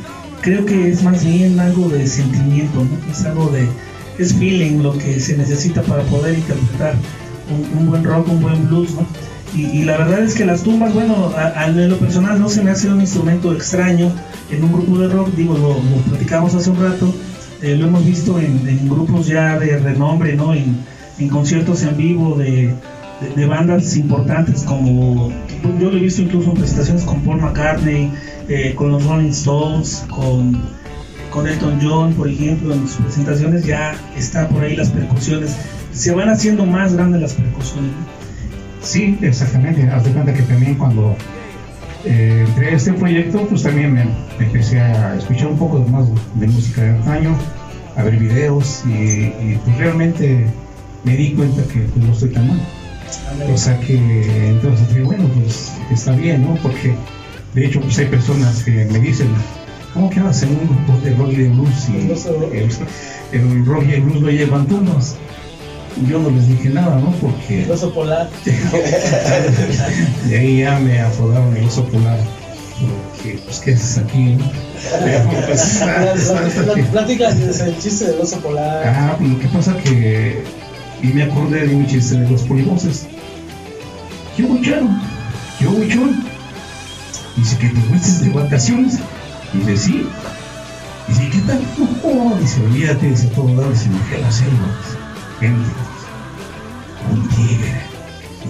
creo 0.41 0.65
que 0.65 0.89
es 0.89 1.03
más 1.03 1.23
bien 1.23 1.59
algo 1.59 1.89
de 1.89 2.07
sentimiento, 2.07 2.83
¿no? 2.83 3.11
Es 3.11 3.23
algo 3.25 3.49
de, 3.49 3.67
es 4.17 4.33
feeling 4.33 4.81
lo 4.81 4.97
que 4.97 5.19
se 5.19 5.37
necesita 5.37 5.81
para 5.83 6.03
poder 6.03 6.37
interpretar 6.37 6.95
un, 7.49 7.79
un 7.79 7.89
buen 7.89 8.03
rock, 8.03 8.27
un 8.29 8.41
buen 8.41 8.67
blues, 8.67 8.91
¿no? 8.95 9.05
Y, 9.53 9.83
la 9.83 9.97
verdad 9.97 10.21
es 10.21 10.33
que 10.33 10.45
las 10.45 10.63
tumbas, 10.63 10.93
bueno, 10.93 11.33
a, 11.35 11.47
a 11.47 11.67
lo 11.67 11.97
personal 11.97 12.39
no 12.39 12.47
se 12.47 12.63
me 12.63 12.71
hace 12.71 12.87
un 12.87 13.01
instrumento 13.01 13.51
extraño 13.51 14.09
en 14.49 14.63
un 14.63 14.71
grupo 14.71 14.97
de 14.97 15.09
rock, 15.09 15.29
digo, 15.35 15.57
lo, 15.57 15.73
lo 15.73 16.01
platicamos 16.07 16.55
hace 16.55 16.69
un 16.69 16.81
rato, 16.81 17.13
eh, 17.61 17.75
lo 17.75 17.87
hemos 17.87 18.05
visto 18.05 18.39
en, 18.39 18.65
en 18.65 18.87
grupos 18.87 19.27
ya 19.27 19.59
de 19.59 19.77
renombre, 19.77 20.37
¿no? 20.37 20.53
En, 20.53 20.77
en 21.19 21.27
conciertos 21.27 21.83
en 21.83 21.97
vivo 21.97 22.35
de, 22.35 22.73
de, 23.35 23.45
bandas 23.45 23.95
importantes 23.95 24.63
como 24.63 25.31
yo 25.79 25.91
lo 25.91 25.97
he 25.97 26.01
visto 26.01 26.21
incluso 26.21 26.51
en 26.51 26.57
presentaciones 26.57 27.03
con 27.03 27.21
Paul 27.21 27.41
McCartney, 27.41 28.11
eh, 28.49 28.73
con 28.75 28.91
los 28.91 29.05
Rolling 29.05 29.29
Stones, 29.29 30.05
con, 30.09 30.59
con 31.29 31.47
Elton 31.47 31.79
John, 31.81 32.13
por 32.13 32.27
ejemplo, 32.27 32.73
en 32.73 32.87
sus 32.87 32.97
presentaciones 32.97 33.65
ya 33.65 33.95
está 34.17 34.47
por 34.47 34.63
ahí 34.63 34.75
las 34.75 34.89
percusiones. 34.89 35.55
Se 35.93 36.11
van 36.13 36.29
haciendo 36.29 36.65
más 36.65 36.93
grandes 36.93 37.21
las 37.21 37.33
percusiones. 37.33 37.91
Sí, 38.81 39.17
exactamente. 39.21 39.87
Haz 39.89 40.05
de 40.05 40.11
cuenta 40.11 40.33
que 40.33 40.41
también 40.41 40.75
cuando 40.75 41.15
eh, 42.05 42.45
a 42.57 42.69
este 42.69 42.93
proyecto, 42.93 43.45
pues 43.47 43.63
también 43.63 43.93
me, 43.93 44.05
empecé 44.39 44.79
a 44.79 45.15
escuchar 45.15 45.47
un 45.47 45.57
poco 45.57 45.79
más 45.79 46.07
de 46.35 46.47
música 46.47 46.81
de 46.81 46.89
antaño, 46.89 47.35
a 47.95 48.03
ver 48.03 48.17
videos 48.17 48.83
y, 48.85 48.89
y, 48.89 49.59
pues 49.63 49.77
realmente 49.77 50.47
me 51.03 51.15
di 51.15 51.33
cuenta 51.33 51.61
que 51.71 51.79
pues, 51.81 52.05
no 52.05 52.13
estoy 52.13 52.29
tan 52.29 52.47
mal. 52.47 52.59
O 53.53 53.57
sea 53.57 53.79
que 53.79 53.95
entonces 54.49 54.87
dije, 54.89 55.01
bueno, 55.01 55.29
pues 55.35 55.71
está 55.91 56.11
bien, 56.13 56.43
¿no? 56.43 56.55
Porque 56.61 56.93
de 57.53 57.65
hecho 57.65 57.81
pues 57.81 57.97
hay 57.99 58.05
personas 58.05 58.63
que 58.63 58.85
me 58.85 58.99
dicen, 58.99 59.27
¿cómo 59.93 60.09
que 60.09 60.19
haces 60.19 60.43
en 60.43 60.57
un 60.57 60.67
grupo 60.67 60.99
de 61.03 61.13
rock 61.15 61.31
y 61.33 61.35
de 61.35 61.49
blues? 61.49 61.89
Y 61.89 61.95
el, 61.97 63.41
el 63.41 63.65
rock 63.65 63.83
y 63.87 63.93
el 63.93 64.01
blues 64.01 64.21
lo 64.21 64.29
llevan 64.29 64.67
tumbas. 64.67 65.15
Yo 66.07 66.19
no 66.19 66.29
les 66.29 66.47
dije 66.47 66.69
nada, 66.69 66.99
¿no? 66.99 67.11
Porque 67.19 67.63
El 67.63 67.71
oso 67.71 67.93
polar. 67.93 68.29
de 70.25 70.37
ahí 70.37 70.59
ya 70.59 70.79
me 70.79 71.01
apodaron 71.01 71.55
el 71.55 71.65
oso 71.65 71.83
polar. 71.85 72.17
Porque, 72.79 73.39
pues, 73.45 73.59
¿qué 73.59 73.73
haces 73.73 73.97
aquí? 73.97 74.37
no? 74.37 74.51
Pues. 75.45 75.83
Pláticas 76.91 77.39
el 77.61 77.77
chiste 77.77 78.05
del 78.05 78.21
oso 78.21 78.37
polar. 78.39 78.87
Ah, 78.87 79.17
lo 79.19 79.39
que 79.39 79.47
pasa 79.49 79.75
que. 79.77 80.43
Y 81.03 81.07
me 81.07 81.23
acordé 81.23 81.67
de 81.67 81.75
un 81.75 81.87
chiste 81.87 82.19
de 82.19 82.29
los 82.29 82.43
polivoces. 82.43 83.07
Yo 84.37 84.47
chano, 84.61 85.01
yo 85.59 85.71
chon. 85.89 86.23
Dice 87.35 87.57
que 87.57 87.69
te 87.69 87.81
fuiste 87.81 88.25
de 88.25 88.29
vacaciones. 88.31 88.99
Dice, 89.53 89.77
sí. 89.77 90.07
Dice, 91.07 91.29
¿qué 91.29 91.39
tal? 91.39 91.59
No, 91.77 92.35
dice, 92.37 92.61
olvídate, 92.61 93.09
dice 93.09 93.27
todo 93.27 93.47
lado, 93.55 93.69
dice, 93.71 93.89
me 93.89 93.97
fui 93.99 94.17
a 94.17 94.19
la 94.19 94.31
selva. 94.31 94.51
dice, 95.39 95.49
dice, 95.49 95.71
un 97.11 97.29
tigre, 97.29 97.81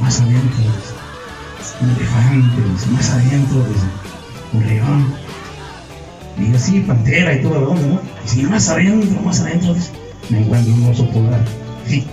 más 0.02 0.20
adentro, 0.20 0.60
dice, 0.60 1.82
un 1.82 1.90
elefante, 1.90 2.62
dice, 2.74 2.88
más 2.92 3.10
adentro, 3.12 3.66
dice, 3.68 3.86
un 4.54 4.68
león. 4.68 5.14
Y 6.38 6.56
así, 6.56 6.80
pantera 6.82 7.34
y 7.34 7.42
todo 7.42 7.62
la 7.62 7.68
onda, 7.68 7.88
¿no? 7.88 8.02
Si 8.26 8.44
más 8.44 8.68
adentro, 8.70 9.22
más 9.22 9.40
adentro, 9.40 9.74
dice, 9.74 9.92
me 10.30 10.40
encuentro 10.40 10.74
un 10.74 10.86
oso 10.86 11.10
polar. 11.10 11.42
Sí, 11.92 12.06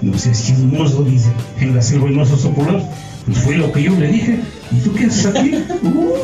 no 0.00 0.16
sé 0.16 0.34
si 0.34 0.52
es 0.52 0.60
oso, 0.80 1.04
dice, 1.04 1.28
en 1.60 1.76
la 1.76 1.82
selva 1.82 2.08
hay 2.08 2.14
un 2.14 2.20
oso 2.20 2.50
polar. 2.52 2.82
Pues 3.26 3.38
fue 3.38 3.56
lo 3.56 3.70
que 3.70 3.82
yo 3.82 3.92
le 3.92 4.08
dije. 4.08 4.38
¿Y 4.72 4.78
tú 4.80 4.94
qué 4.94 5.04
haces 5.04 5.26
aquí? 5.26 5.52
Uh. 5.82 6.14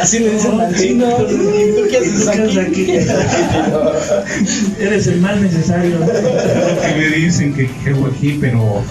Así 0.00 0.18
le 0.18 0.30
dicen 0.30 0.60
al 0.60 0.74
chino. 0.74 1.06
¿Y 1.28 1.76
tú 1.76 1.82
qué 1.88 1.98
haces 1.98 2.56
aquí? 2.56 2.90
Eres 4.80 5.06
el 5.06 5.20
mal 5.20 5.40
necesario. 5.40 5.98
que 6.00 6.94
me 6.98 7.06
dicen 7.16 7.54
que, 7.54 7.70
hago 7.88 8.06
aquí, 8.06 8.36
pero 8.40 8.82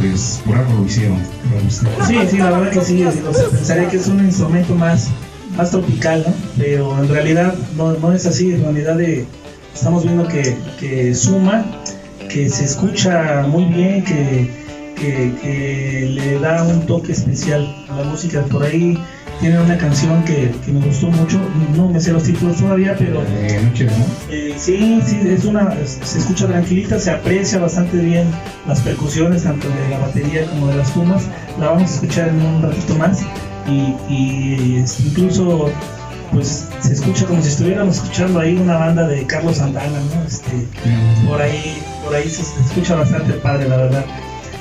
pues 0.00 0.40
por 0.46 0.56
algo 0.56 0.74
lo 0.74 0.86
hicieron. 0.86 1.18
Sí, 2.06 2.16
sí, 2.30 2.36
la 2.36 2.50
verdad 2.52 2.70
que 2.70 2.80
sí. 2.82 3.02
o 3.02 3.10
sea, 3.10 3.48
pensaría 3.48 3.88
que 3.88 3.96
es 3.96 4.06
un 4.06 4.24
instrumento 4.24 4.76
más, 4.76 5.08
más 5.56 5.72
tropical, 5.72 6.22
¿no? 6.24 6.32
Pero 6.56 6.96
en 7.02 7.08
realidad 7.08 7.56
no, 7.76 7.94
no 7.94 8.12
es 8.12 8.24
así. 8.26 8.52
En 8.52 8.62
realidad 8.62 9.00
eh, 9.00 9.26
estamos 9.76 10.04
viendo 10.04 10.26
que, 10.26 10.56
que 10.80 11.14
suma, 11.14 11.64
que 12.28 12.48
se 12.48 12.64
escucha 12.64 13.44
muy 13.46 13.64
bien, 13.66 14.02
que, 14.04 14.50
que, 14.96 15.32
que 15.40 16.08
le 16.10 16.40
da 16.40 16.62
un 16.62 16.86
toque 16.86 17.12
especial 17.12 17.74
a 17.90 17.96
la 17.96 18.04
música. 18.04 18.42
Por 18.50 18.64
ahí 18.64 18.98
tienen 19.40 19.60
una 19.60 19.76
canción 19.76 20.24
que, 20.24 20.50
que 20.64 20.72
me 20.72 20.80
gustó 20.84 21.08
mucho. 21.08 21.38
No 21.76 21.88
me 21.88 22.00
sé 22.00 22.12
los 22.12 22.22
títulos 22.24 22.56
todavía, 22.56 22.96
pero 22.98 23.22
Eh, 23.22 23.70
eh, 24.30 24.54
sí, 24.56 25.00
sí, 25.04 25.20
es 25.28 25.44
una, 25.44 25.74
se 25.84 26.18
escucha 26.18 26.46
tranquilita, 26.46 26.98
se 26.98 27.10
aprecia 27.10 27.58
bastante 27.58 27.98
bien 27.98 28.26
las 28.66 28.80
percusiones, 28.80 29.42
tanto 29.42 29.68
de 29.68 29.90
la 29.90 29.98
batería 29.98 30.46
como 30.46 30.68
de 30.68 30.76
las 30.76 30.92
tumbas. 30.94 31.24
La 31.60 31.68
vamos 31.68 31.90
a 31.90 31.94
escuchar 31.94 32.28
en 32.28 32.40
un 32.42 32.62
ratito 32.62 32.94
más 32.96 33.22
y, 33.68 33.94
y, 34.12 34.76
este, 34.82 35.02
incluso 35.02 35.70
pues 36.32 36.66
se 36.80 36.92
escucha 36.92 37.24
como 37.26 37.42
si 37.42 37.48
estuviéramos 37.48 37.96
escuchando 37.96 38.40
ahí 38.40 38.54
una 38.56 38.76
banda 38.76 39.06
de 39.06 39.26
Carlos 39.26 39.56
Santana, 39.56 39.98
¿no? 40.14 40.26
Este, 40.26 40.66
por 41.26 41.40
ahí, 41.40 41.82
por 42.04 42.14
ahí 42.14 42.28
se, 42.28 42.42
escucha 42.42 42.94
bastante 42.96 43.32
padre, 43.34 43.68
la 43.68 43.76
verdad. 43.76 44.04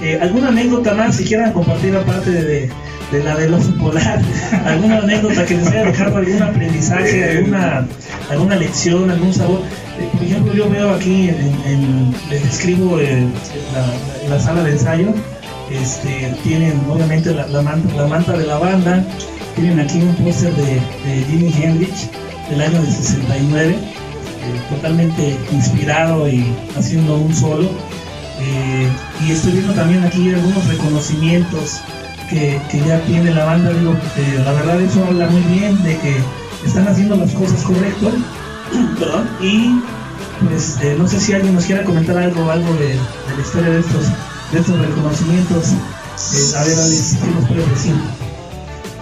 Eh, 0.02 0.20
¿Alguna 0.22 0.50
anécdota 0.50 0.94
más 0.94 1.18
que 1.18 1.24
quieran 1.24 1.54
compartir 1.54 1.96
aparte 1.96 2.30
de, 2.32 2.70
de 3.12 3.24
la 3.24 3.36
del 3.36 3.54
oso 3.54 3.74
polar? 3.78 4.22
¿Alguna 4.66 4.98
anécdota 5.00 5.46
que 5.46 5.56
les 5.56 5.68
haya 5.68 5.86
dejado 5.86 6.18
algún 6.18 6.42
aprendizaje, 6.42 7.38
alguna, 7.38 7.88
alguna 8.30 8.56
lección, 8.58 9.10
algún 9.10 9.34
sabor? 9.34 9.62
Eh, 10.00 10.10
por 10.12 10.24
ejemplo, 10.24 10.54
yo 10.54 10.70
veo 10.70 10.94
aquí, 10.94 11.30
en, 11.30 11.38
en- 11.66 12.16
les 12.30 12.44
describo 12.44 13.00
eh, 13.00 13.26
la, 14.28 14.36
la 14.36 14.42
sala 14.42 14.64
de 14.64 14.72
ensayo, 14.72 15.14
este, 15.72 16.34
tienen 16.44 16.82
obviamente 16.90 17.34
la, 17.34 17.48
la 17.48 17.62
manta 17.62 18.38
de 18.38 18.46
la 18.46 18.58
banda, 18.58 19.04
tienen 19.56 19.80
aquí 19.80 20.00
un 20.00 20.16
póster 20.16 20.54
de, 20.56 20.76
de 21.06 21.26
Jimi 21.30 21.54
Hendrix 21.54 22.10
del 22.50 22.62
año 22.62 22.82
de 22.82 22.92
69, 22.92 23.76
eh, 23.76 24.62
totalmente 24.70 25.38
inspirado 25.52 26.28
y 26.30 26.46
haciendo 26.78 27.18
un 27.18 27.34
solo. 27.34 27.70
Eh, 28.40 28.90
y 29.26 29.32
estoy 29.32 29.54
viendo 29.54 29.74
también 29.74 30.04
aquí 30.04 30.34
algunos 30.34 30.68
reconocimientos 30.68 31.80
que, 32.30 32.60
ya 32.86 33.00
tiene 33.02 33.34
la 33.34 33.46
banda. 33.46 33.72
Digo, 33.72 33.94
eh, 33.94 34.42
la 34.44 34.52
verdad 34.52 34.82
eso 34.82 35.04
habla 35.06 35.28
muy 35.28 35.42
bien 35.42 35.82
de 35.84 35.98
que 35.98 36.16
están 36.66 36.88
haciendo 36.88 37.16
las 37.16 37.32
cosas 37.32 37.62
correctas. 37.64 38.14
Y 39.42 39.80
pues 40.42 40.78
eh, 40.82 40.96
no 40.98 41.08
sé 41.08 41.20
si 41.20 41.34
alguien 41.34 41.56
nos 41.56 41.66
quiera 41.66 41.84
comentar 41.84 42.18
algo, 42.18 42.50
algo 42.50 42.74
de, 42.76 42.96
la 42.96 43.42
historia 43.42 43.70
de 43.70 43.80
estos, 43.80 44.06
de 44.52 44.60
estos 44.60 44.80
reconocimientos. 44.80 45.74
A 46.56 46.64
ver, 46.64 46.80
Alex, 46.80 47.18
¿qué 47.22 47.32
nos 47.32 47.48
puedes 47.48 47.70
decir? 47.70 47.94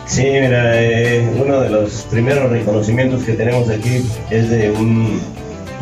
Sí, 0.06 0.24
mira, 0.24 0.82
eh, 0.82 1.28
uno 1.42 1.62
de 1.62 1.70
los 1.70 2.06
primeros 2.12 2.50
reconocimientos 2.52 3.24
que 3.24 3.34
tenemos 3.34 3.70
aquí 3.70 4.06
es 4.30 4.50
de, 4.50 4.72
un, 4.72 5.22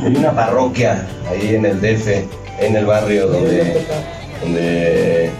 de 0.01 0.19
una 0.19 0.31
parroquia 0.31 1.07
ahí 1.29 1.55
en 1.55 1.65
el 1.65 1.81
DF, 1.81 2.07
en 2.59 2.75
el 2.75 2.85
barrio 2.85 3.27
donde, 3.27 3.85
donde 4.41 5.25
eh, 5.25 5.31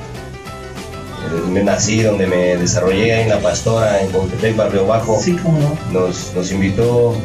me 1.51 1.63
nací, 1.63 2.01
donde 2.01 2.25
me 2.25 2.57
desarrollé 2.57 3.21
en 3.21 3.29
La 3.29 3.39
Pastora, 3.39 4.01
en 4.01 4.11
Contepec, 4.11 4.55
Barrio 4.55 4.87
Bajo. 4.87 5.19
Sí, 5.21 5.37
cómo 5.41 5.59
no. 5.59 5.77
Nos, 5.91 6.33
nos 6.35 6.51
invitó 6.51 7.15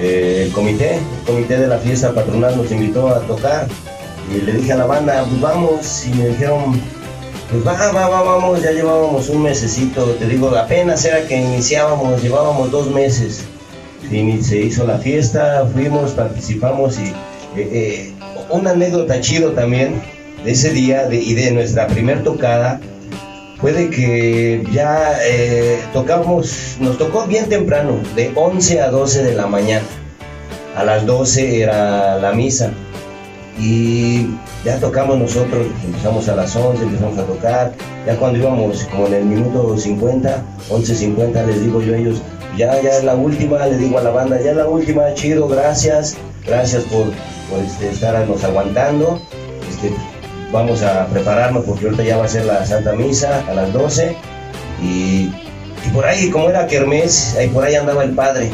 eh, 0.00 0.44
el 0.46 0.52
comité, 0.52 0.96
el 0.96 1.26
comité 1.26 1.56
de 1.56 1.66
la 1.66 1.78
fiesta 1.78 2.12
patronal 2.12 2.56
nos 2.56 2.70
invitó 2.70 3.08
a 3.08 3.20
tocar 3.20 3.68
y 4.30 4.40
le 4.40 4.52
dije 4.52 4.72
a 4.72 4.76
la 4.76 4.86
banda, 4.86 5.24
pues 5.28 5.40
vamos, 5.40 6.06
y 6.06 6.10
me 6.14 6.28
dijeron, 6.28 6.80
pues 7.62 7.66
va, 7.66 7.92
va, 7.92 8.08
va, 8.08 8.22
vamos, 8.22 8.62
ya 8.62 8.72
llevábamos 8.72 9.28
un 9.28 9.44
mesecito, 9.44 10.04
te 10.18 10.26
digo, 10.26 10.48
apenas 10.56 11.04
era 11.04 11.24
que 11.28 11.36
iniciábamos, 11.36 12.20
llevábamos 12.20 12.72
dos 12.72 12.90
meses. 12.90 13.44
Se 14.10 14.58
hizo 14.58 14.84
la 14.86 14.98
fiesta, 14.98 15.64
fuimos, 15.72 16.12
participamos 16.12 16.98
y 16.98 17.06
eh, 17.06 17.14
eh, 17.56 18.12
una 18.50 18.70
anécdota 18.70 19.20
chido 19.20 19.52
también 19.52 20.02
de 20.44 20.50
ese 20.50 20.70
día 20.70 21.08
y 21.12 21.34
de 21.34 21.52
nuestra 21.52 21.86
primer 21.86 22.24
tocada 22.24 22.80
fue 23.60 23.72
de 23.72 23.88
que 23.88 24.64
ya 24.72 25.12
eh, 25.24 25.78
tocamos, 25.92 26.76
nos 26.80 26.98
tocó 26.98 27.26
bien 27.26 27.48
temprano, 27.48 27.98
de 28.16 28.32
11 28.34 28.80
a 28.80 28.90
12 28.90 29.22
de 29.22 29.34
la 29.34 29.46
mañana. 29.46 29.86
A 30.76 30.82
las 30.82 31.06
12 31.06 31.62
era 31.62 32.18
la 32.18 32.32
misa. 32.32 32.72
Y 33.60 34.26
ya 34.64 34.80
tocamos 34.80 35.18
nosotros, 35.18 35.66
empezamos 35.84 36.26
a 36.28 36.36
las 36.36 36.56
11, 36.56 36.82
empezamos 36.82 37.18
a 37.18 37.24
tocar. 37.24 37.72
Ya 38.06 38.16
cuando 38.16 38.38
íbamos 38.38 38.84
como 38.84 39.06
en 39.08 39.14
el 39.14 39.24
minuto 39.26 39.76
50, 39.76 40.42
11.50, 40.70 41.46
les 41.46 41.62
digo 41.62 41.82
yo 41.82 41.94
a 41.94 41.98
ellos, 41.98 42.22
ya, 42.56 42.80
ya 42.80 42.96
es 42.96 43.04
la 43.04 43.14
última, 43.14 43.66
le 43.66 43.76
digo 43.76 43.98
a 43.98 44.02
la 44.02 44.10
banda, 44.10 44.40
ya 44.40 44.52
es 44.52 44.56
la 44.56 44.66
última, 44.66 45.12
chido, 45.14 45.48
gracias, 45.48 46.16
gracias 46.46 46.84
por, 46.84 47.04
por 47.50 47.62
este, 47.64 47.90
estarnos 47.90 48.42
aguantando. 48.42 49.20
Este, 49.68 49.94
vamos 50.50 50.82
a 50.82 51.06
prepararnos 51.08 51.64
porque 51.64 51.84
ahorita 51.84 52.04
ya 52.04 52.16
va 52.16 52.24
a 52.24 52.28
ser 52.28 52.46
la 52.46 52.64
Santa 52.64 52.92
Misa 52.94 53.44
a 53.46 53.54
las 53.54 53.72
12 53.72 54.16
y, 54.82 55.30
y 55.86 55.90
por 55.92 56.06
ahí, 56.06 56.30
como 56.30 56.48
era 56.48 56.66
Kermés, 56.66 57.36
ahí 57.38 57.48
por 57.48 57.64
ahí 57.64 57.74
andaba 57.74 58.02
el 58.02 58.14
padre. 58.14 58.50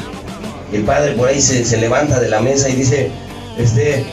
Y 0.72 0.76
el 0.76 0.82
padre 0.82 1.12
por 1.12 1.28
ahí 1.28 1.40
se, 1.40 1.64
se 1.64 1.76
levanta 1.76 2.18
de 2.18 2.28
la 2.28 2.40
mesa 2.40 2.68
y 2.68 2.74
dice, 2.74 3.10
este, 3.58 4.04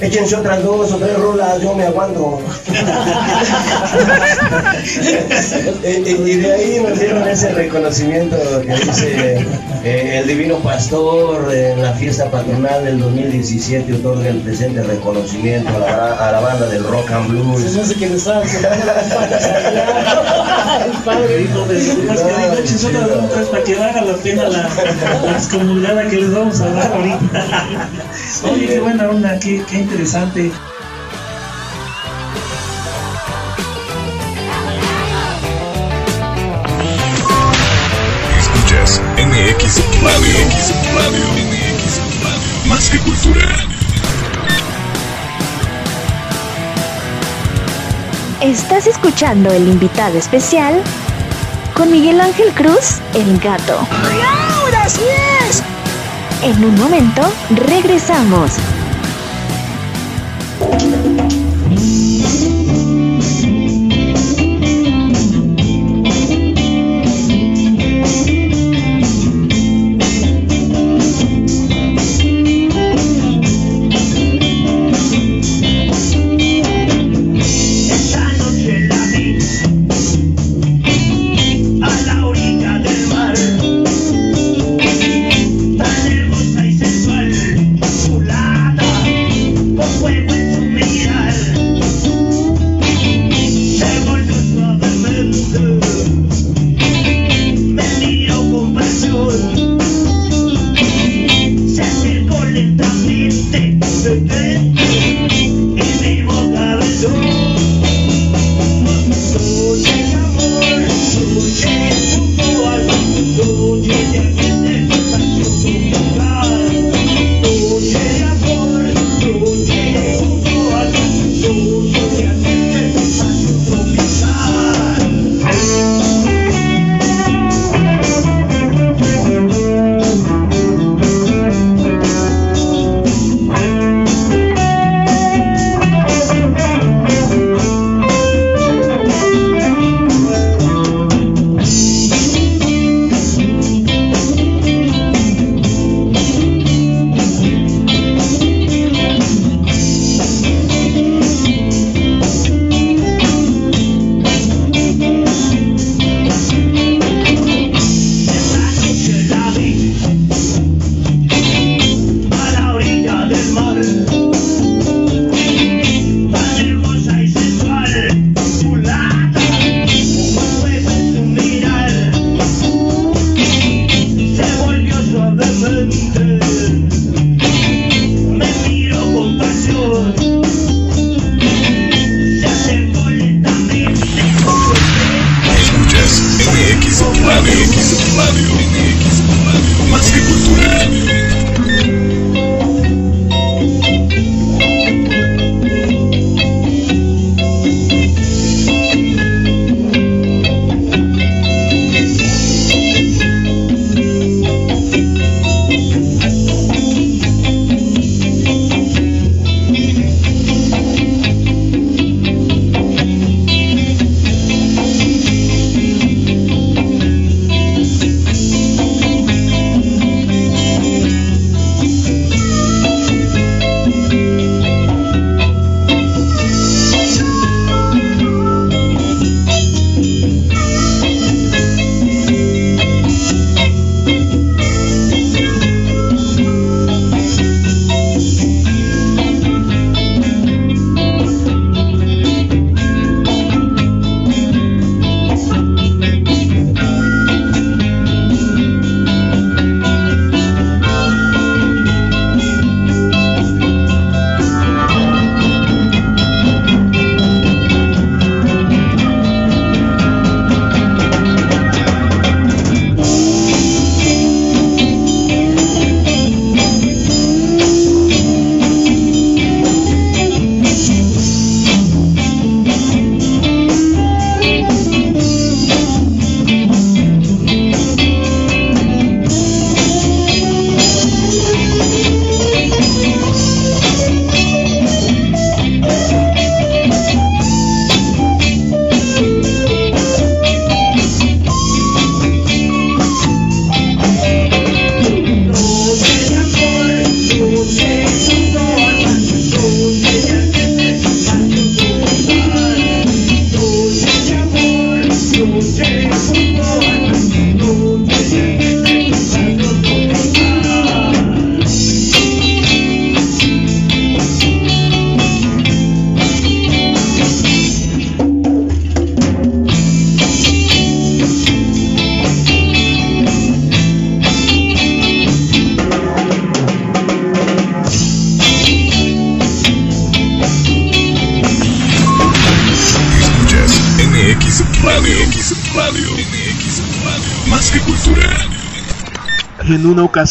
Échense 0.00 0.36
otras 0.36 0.62
dos 0.62 0.92
o 0.92 0.98
tres 0.98 1.18
rolas, 1.18 1.60
yo 1.62 1.74
me 1.74 1.84
aguanto. 1.84 2.38
y, 5.84 6.36
de 6.36 6.52
ahí 6.52 6.84
nos 6.86 7.00
dieron 7.00 7.26
ese 7.26 7.52
reconocimiento 7.52 8.36
que 8.60 8.74
dice 8.74 9.38
eh, 9.84 10.18
el 10.18 10.26
Divino 10.26 10.58
Pastor 10.58 11.50
en 11.54 11.82
la 11.82 11.94
fiesta 11.94 12.30
patronal 12.30 12.84
del 12.84 12.98
2017 12.98 13.94
otorga 13.94 14.28
el 14.28 14.40
presente 14.40 14.82
reconocimiento 14.82 15.70
a 15.70 15.78
la, 15.78 16.28
a 16.28 16.32
la 16.32 16.40
banda 16.40 16.66
del 16.66 16.84
rock 16.84 17.10
and 17.12 17.28
blues. 17.28 17.62
Se 17.62 17.80
hace 17.80 17.94
que 17.94 18.08
le 18.08 18.16
allá. 18.16 18.36
El 20.86 20.92
padre 21.04 21.38
Dijo, 21.38 21.64
pues, 21.64 22.04
más 22.04 22.20
que 22.20 22.28
digo, 22.28 22.52
otras 22.52 22.82
dos, 23.08 23.30
tres 23.32 23.48
para 23.48 23.64
que 23.64 23.74
valga 23.76 24.02
la 24.02 24.14
pena 24.16 24.46
la, 24.48 24.68
la 25.24 25.32
excomulgada 25.32 26.06
que 26.08 26.16
les 26.16 26.34
vamos 26.34 26.60
a 26.60 26.68
dar 26.68 26.92
ahorita. 26.92 27.46
Oye, 28.44 28.66
qué 28.66 28.80
buena 28.80 29.08
onda, 29.08 29.38
qué, 29.38 29.62
qué 29.68 29.85
interesante. 29.86 30.50
Escuchas 38.36 39.00
MX 39.16 40.02
Radio. 40.02 40.34
MX 40.44 40.72
Radio. 40.96 41.24
MX 41.34 42.00
Radio. 42.24 42.68
Más 42.68 42.90
que 42.90 42.98
cultura. 42.98 43.46
Estás 48.40 48.88
escuchando 48.88 49.52
el 49.52 49.68
invitado 49.68 50.18
especial 50.18 50.82
con 51.74 51.92
Miguel 51.92 52.20
Ángel 52.20 52.52
Cruz, 52.54 52.98
el 53.14 53.38
gato. 53.38 53.78
ahora 54.58 54.88
sí 54.88 55.02
es! 55.48 55.62
En 56.42 56.64
un 56.64 56.74
momento, 56.74 57.22
regresamos. 57.50 58.50
Esta 60.72 61.15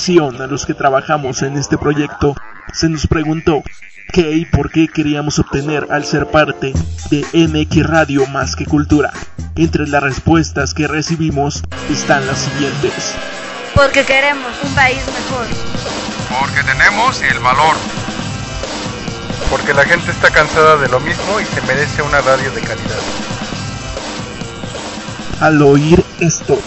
A 0.08 0.46
los 0.46 0.68
que 0.68 0.76
trabajamos 0.76 1.42
en 1.42 1.58
este 1.58 1.80
proyecto 1.80 2.36
se 2.72 2.90
nos 2.90 3.08
preguntó 3.08 3.64
qué 4.14 4.34
y 4.34 4.46
por 4.46 4.70
qué 4.70 4.88
queríamos 4.88 5.40
obtener 5.40 5.88
al 5.90 6.06
ser 6.06 6.28
parte 6.28 6.74
de 7.10 7.26
MX 7.34 7.88
Radio 7.88 8.28
Más 8.28 8.56
que 8.56 8.68
Cultura. 8.68 9.12
Entre 9.56 9.88
las 9.88 10.04
respuestas 10.04 10.76
que 10.76 10.88
recibimos 10.88 11.64
están 11.90 12.28
las 12.28 12.38
siguientes. 12.38 13.16
Porque 13.74 14.04
queremos 14.04 14.52
un 14.62 14.76
país 14.76 15.02
mejor. 15.08 15.48
Porque 16.40 16.62
tenemos 16.62 17.24
el 17.24 17.40
valor. 17.40 17.76
Porque 19.50 19.74
la 19.74 19.86
gente 19.86 20.12
está 20.12 20.30
cansada 20.30 20.78
de 20.78 20.88
lo 20.88 21.00
mismo 21.00 21.40
y 21.40 21.46
se 21.46 21.62
merece 21.64 22.04
una 22.04 22.22
radio 22.22 22.52
de 22.52 22.62
calidad. 22.62 23.02
Al 25.42 25.60
oír 25.64 26.04
esto, 26.20 26.62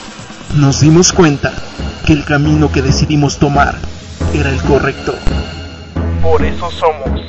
nos 0.55 0.81
dimos 0.81 1.13
cuenta 1.13 1.53
que 2.07 2.13
el 2.13 2.25
camino 2.25 2.73
que 2.73 2.83
decidimos 2.83 3.39
tomar 3.39 3.77
era 4.33 4.51
el 4.51 4.61
correcto. 4.63 5.15
Por 6.23 6.45
eso 6.45 6.71
somos. 6.71 7.21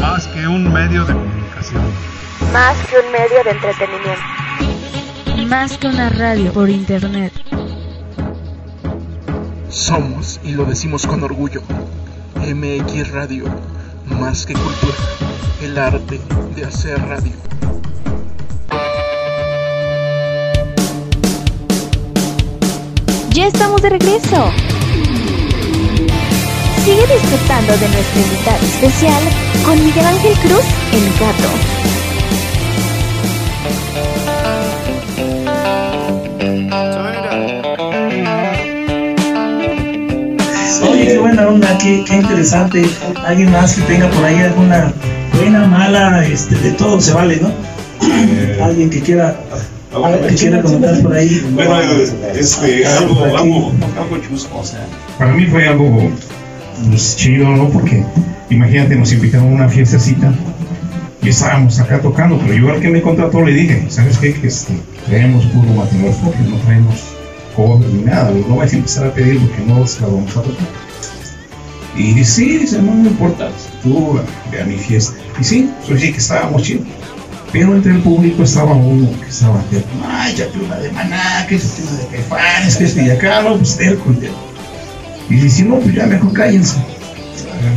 Más 0.00 0.26
que 0.28 0.46
un 0.46 0.72
medio 0.72 1.04
de 1.04 1.12
comunicación. 1.12 1.82
Más 2.52 2.76
que 2.86 2.96
un 2.98 3.12
medio 3.12 3.44
de 3.44 3.50
entretenimiento. 3.50 5.48
Más 5.48 5.78
que 5.78 5.88
una 5.88 6.08
radio 6.10 6.52
por 6.52 6.70
internet. 6.70 7.32
Somos, 9.68 10.40
y 10.42 10.52
lo 10.52 10.64
decimos 10.64 11.06
con 11.06 11.22
orgullo, 11.22 11.62
MX 12.36 13.10
Radio, 13.10 13.44
más 14.06 14.46
que 14.46 14.54
cultura, 14.54 14.94
el 15.60 15.76
arte 15.76 16.20
de 16.54 16.64
hacer 16.64 16.98
radio. 17.06 17.32
Ya 23.36 23.48
estamos 23.48 23.82
de 23.82 23.90
regreso. 23.90 24.50
Sigue 26.82 27.06
disfrutando 27.06 27.76
de 27.76 27.88
nuestro 27.90 28.22
invitado 28.22 28.64
especial 28.64 29.22
con 29.62 29.84
Miguel 29.84 30.06
Ángel 30.06 30.32
Cruz, 30.38 30.64
el 30.94 31.04
gato. 31.20 31.50
Oye, 40.90 41.06
qué 41.06 41.18
buena 41.18 41.48
onda, 41.48 41.76
qué, 41.76 42.04
qué 42.08 42.14
interesante. 42.14 42.88
Alguien 43.22 43.52
más 43.52 43.74
que 43.74 43.82
tenga 43.82 44.08
por 44.12 44.24
ahí 44.24 44.38
alguna 44.38 44.94
buena, 45.34 45.66
mala, 45.66 46.24
este, 46.24 46.54
de 46.54 46.70
todo 46.70 46.98
se 47.02 47.12
vale, 47.12 47.38
¿no? 47.42 47.52
Alguien 48.64 48.88
que 48.88 49.02
quiera, 49.02 49.36
quiera 50.36 50.62
comentar 50.62 51.02
por 51.02 51.14
ahí. 51.14 51.46
Bueno, 51.52 51.80
este, 52.34 52.86
algo, 52.86 53.24
algo, 53.24 53.72
algo 53.98 54.18
chusco, 54.18 54.58
o 54.58 54.64
sea. 54.64 54.86
Para 55.18 55.32
mí 55.32 55.46
fue 55.46 55.68
algo 55.68 56.10
pues, 56.88 57.16
chido, 57.16 57.48
¿no? 57.48 57.68
Porque 57.68 58.04
imagínate, 58.50 58.96
nos 58.96 59.12
invitaron 59.12 59.48
a 59.48 59.54
una 59.54 59.68
fiestecita 59.68 60.32
y 61.22 61.28
estábamos 61.28 61.80
acá 61.80 62.00
tocando, 62.00 62.38
pero 62.38 62.54
yo 62.54 62.70
al 62.70 62.80
que 62.80 62.88
me 62.88 63.02
contrató 63.02 63.42
le 63.42 63.52
dije, 63.52 63.86
¿sabes 63.88 64.18
qué? 64.18 64.34
Que 64.34 64.46
este, 64.46 64.74
traemos 65.06 65.44
puro 65.46 65.68
material 65.74 66.14
propio, 66.22 66.50
no 66.50 66.56
traemos 66.58 67.02
covers 67.56 67.92
ni 67.92 68.02
nada, 68.02 68.30
no 68.48 68.56
vais 68.56 68.72
a 68.72 68.76
empezar 68.76 69.06
a 69.06 69.14
pedir 69.14 69.40
porque 69.40 69.64
no 69.66 69.86
se 69.86 70.02
la 70.02 70.08
vamos 70.08 70.30
a 70.36 70.42
tocar. 70.42 70.66
Y 71.96 72.12
dice, 72.12 72.30
sí, 72.30 72.58
dice, 72.58 72.82
no 72.82 72.92
me 72.92 73.08
importa, 73.08 73.50
tú 73.82 74.20
ve 74.52 74.60
a 74.60 74.64
mi 74.64 74.76
fiesta. 74.76 75.16
Y 75.40 75.44
sí, 75.44 75.70
pues 75.88 76.00
sí 76.00 76.12
que 76.12 76.18
estábamos 76.18 76.62
chidos. 76.62 76.86
Pero 77.52 77.74
entre 77.74 77.92
el 77.92 78.00
público 78.00 78.42
estaba 78.42 78.72
uno 78.74 79.08
que 79.20 79.28
estaba, 79.28 79.62
ay, 80.08 80.34
ya 80.34 80.46
una 80.64 80.76
de 80.76 80.90
maná, 80.92 81.46
que 81.48 81.56
es 81.56 81.98
de 81.98 82.06
caifanes, 82.08 82.76
que 82.76 82.84
es 82.84 82.94
de 82.94 83.18
no, 83.42 83.56
pues 83.56 83.74
y 83.74 83.78
terco. 83.78 84.14
Y 85.28 85.34
dice, 85.36 85.64
no, 85.64 85.76
pues 85.78 85.94
ya 85.94 86.06
mejor 86.06 86.32
cállense. 86.32 86.76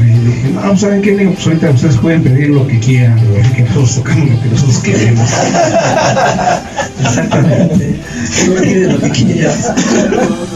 Y 0.02 0.26
dije, 0.26 0.50
no, 0.54 0.78
¿saben 0.78 1.02
qué? 1.02 1.16
Digo, 1.16 1.34
Pues 1.34 1.48
ahorita 1.48 1.70
ustedes 1.72 1.98
pueden 1.98 2.24
pedir 2.24 2.50
lo 2.50 2.68
que 2.68 2.80
quieran, 2.80 3.20
que 3.56 3.64
nosotros 3.64 3.96
tocamos 3.96 4.30
lo 4.30 4.42
que 4.42 4.50
nosotros 4.50 4.78
queremos. 4.80 5.30
Exactamente. 7.02 8.00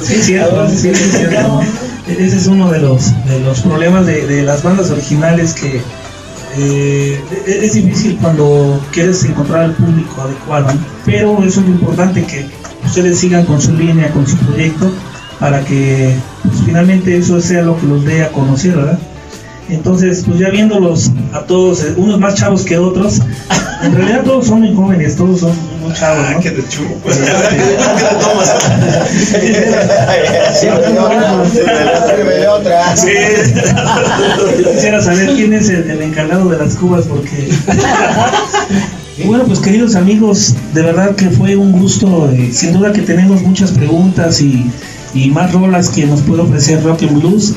Sí, 0.03 0.16
es 0.16 0.26
cierto, 0.26 0.66
es 0.66 0.82
cierto. 0.82 1.61
Ese 2.07 2.38
es 2.38 2.47
uno 2.47 2.70
de 2.70 2.80
los, 2.80 3.14
de 3.26 3.39
los 3.39 3.61
problemas 3.61 4.05
de, 4.05 4.28
de 4.28 4.43
las 4.43 4.61
bandas 4.61 4.91
originales 4.91 5.53
que 5.53 5.82
eh, 6.58 7.20
es 7.45 7.74
difícil 7.74 8.18
cuando 8.22 8.80
quieres 8.91 9.24
encontrar 9.26 9.64
al 9.64 9.74
público 9.74 10.22
adecuado, 10.22 10.68
pero 11.06 11.43
eso 11.43 11.60
es 11.60 11.66
lo 11.68 11.74
importante 11.74 12.24
que 12.24 12.45
ustedes 12.86 13.20
sigan 13.20 13.45
con 13.45 13.62
su 13.62 13.74
línea, 13.74 14.12
con 14.12 14.28
su 14.28 14.38
proyecto, 14.38 14.91
para 15.39 15.64
que 15.64 16.16
pues, 16.43 16.62
finalmente 16.66 17.18
eso 17.18 17.41
sea 17.41 17.64
lo 17.64 17.80
que 17.80 17.88
los 17.88 18.04
dé 18.06 18.24
a 18.24 18.32
conocer, 18.32 18.76
¿verdad? 18.76 18.99
Entonces, 19.70 20.24
pues 20.26 20.39
ya 20.39 20.49
viéndolos 20.49 21.11
a 21.34 21.39
todos, 21.41 21.84
eh, 21.84 21.93
unos 21.95 22.20
más 22.20 22.36
chavos 22.36 22.64
que 22.64 22.78
otros, 22.78 23.22
en 23.82 23.95
realidad 23.95 24.24
todos 24.24 24.47
son 24.47 24.59
muy 24.59 24.76
jóvenes, 24.76 25.16
todos 25.16 25.39
son 25.41 25.51
muy 25.82 25.93
chavos, 25.93 26.30
¿no? 26.32 26.39
¿Qué 26.39 26.51
te 26.51 26.68
chupo? 26.68 26.95
Pues, 27.03 27.18
Sí, 32.95 33.07
Yo 34.61 34.72
quisiera 34.74 35.01
saber 35.01 35.34
quién 35.34 35.53
es 35.53 35.70
el, 35.70 35.89
el 35.89 36.01
encargado 36.01 36.49
de 36.49 36.57
las 36.57 36.76
cubas 36.76 37.05
porque... 37.05 37.49
Y 39.16 39.26
bueno, 39.28 39.43
pues 39.43 39.59
queridos 39.59 39.95
amigos, 39.95 40.55
de 40.74 40.82
verdad 40.82 41.16
que 41.16 41.30
fue 41.30 41.55
un 41.55 41.72
gusto, 41.72 42.32
eh, 42.32 42.49
sin 42.51 42.74
duda 42.74 42.91
que 42.93 43.03
tenemos 43.03 43.43
muchas 43.43 43.70
preguntas 43.72 44.41
y, 44.41 44.72
y 45.14 45.30
más 45.30 45.51
rolas 45.53 45.89
que 45.89 46.07
nos 46.07 46.22
puede 46.22 46.41
ofrecer 46.41 46.82
Rock 46.84 47.03
and 47.03 47.20
Blues. 47.20 47.53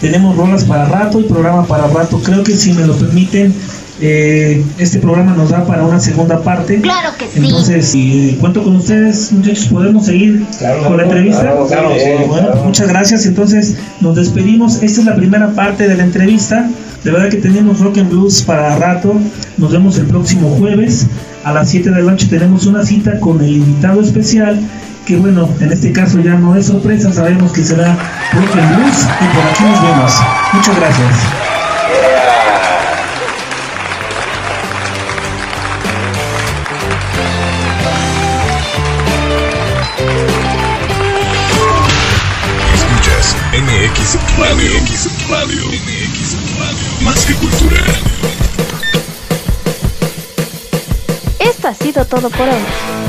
Tenemos 0.00 0.36
rolas 0.36 0.64
para 0.64 0.86
rato 0.86 1.20
y 1.20 1.24
programa 1.24 1.66
para 1.66 1.86
rato. 1.86 2.20
Creo 2.22 2.42
que 2.42 2.52
si 2.52 2.72
me 2.72 2.86
lo 2.86 2.96
permiten, 2.96 3.54
eh, 4.00 4.64
este 4.78 4.98
programa 4.98 5.34
nos 5.34 5.50
da 5.50 5.66
para 5.66 5.84
una 5.84 6.00
segunda 6.00 6.42
parte. 6.42 6.80
Claro 6.80 7.10
que 7.18 7.26
sí. 7.26 7.40
Entonces, 7.44 7.86
si 7.86 8.38
cuento 8.40 8.64
con 8.64 8.76
ustedes, 8.76 9.30
muchachos, 9.32 9.66
podemos 9.66 10.06
seguir 10.06 10.46
con 10.86 10.96
la 10.96 11.02
entrevista. 11.02 11.42
claro, 11.42 11.66
claro, 11.66 11.90
sí, 11.94 12.08
bueno, 12.26 12.32
claro. 12.32 12.52
pues 12.52 12.64
muchas 12.64 12.88
gracias. 12.88 13.26
Entonces, 13.26 13.76
nos 14.00 14.16
despedimos. 14.16 14.82
Esta 14.82 15.00
es 15.00 15.06
la 15.06 15.16
primera 15.16 15.50
parte 15.50 15.86
de 15.86 15.96
la 15.96 16.04
entrevista. 16.04 16.70
De 17.04 17.10
verdad 17.10 17.28
que 17.28 17.36
tenemos 17.36 17.80
rock 17.80 17.98
and 17.98 18.10
blues 18.10 18.42
para 18.42 18.76
rato. 18.76 19.14
Nos 19.58 19.72
vemos 19.72 19.98
el 19.98 20.06
próximo 20.06 20.48
jueves 20.58 21.06
a 21.44 21.52
las 21.52 21.68
7 21.68 21.90
de 21.90 22.02
la 22.02 22.10
noche. 22.10 22.26
Tenemos 22.28 22.66
una 22.66 22.84
cita 22.84 23.20
con 23.20 23.42
el 23.42 23.56
invitado 23.56 24.00
especial. 24.00 24.60
Que 25.10 25.16
bueno, 25.16 25.48
en 25.58 25.72
este 25.72 25.90
caso 25.90 26.20
ya 26.20 26.34
no 26.34 26.54
es 26.54 26.66
sorpresa, 26.66 27.12
sabemos 27.12 27.50
que 27.50 27.64
será 27.64 27.98
and 28.32 28.76
blues. 28.76 29.08
Y 29.20 29.34
por 29.34 29.44
aquí 29.44 29.64
nos 29.64 29.82
vemos. 29.82 30.12
Muchas 30.52 30.76
gracias. 30.76 31.16
Escuchas 42.72 43.36
MX 43.52 44.38
Radio. 44.38 44.80
MX 44.80 45.28
Radio. 45.28 45.66
MX 45.66 46.36
Radio. 46.56 47.04
Más 47.04 47.24
que 47.24 47.34
cultura. 47.34 47.80
Esto 51.40 51.66
ha 51.66 51.74
sido 51.74 52.04
todo 52.04 52.30
por 52.30 52.48
hoy. 52.48 52.99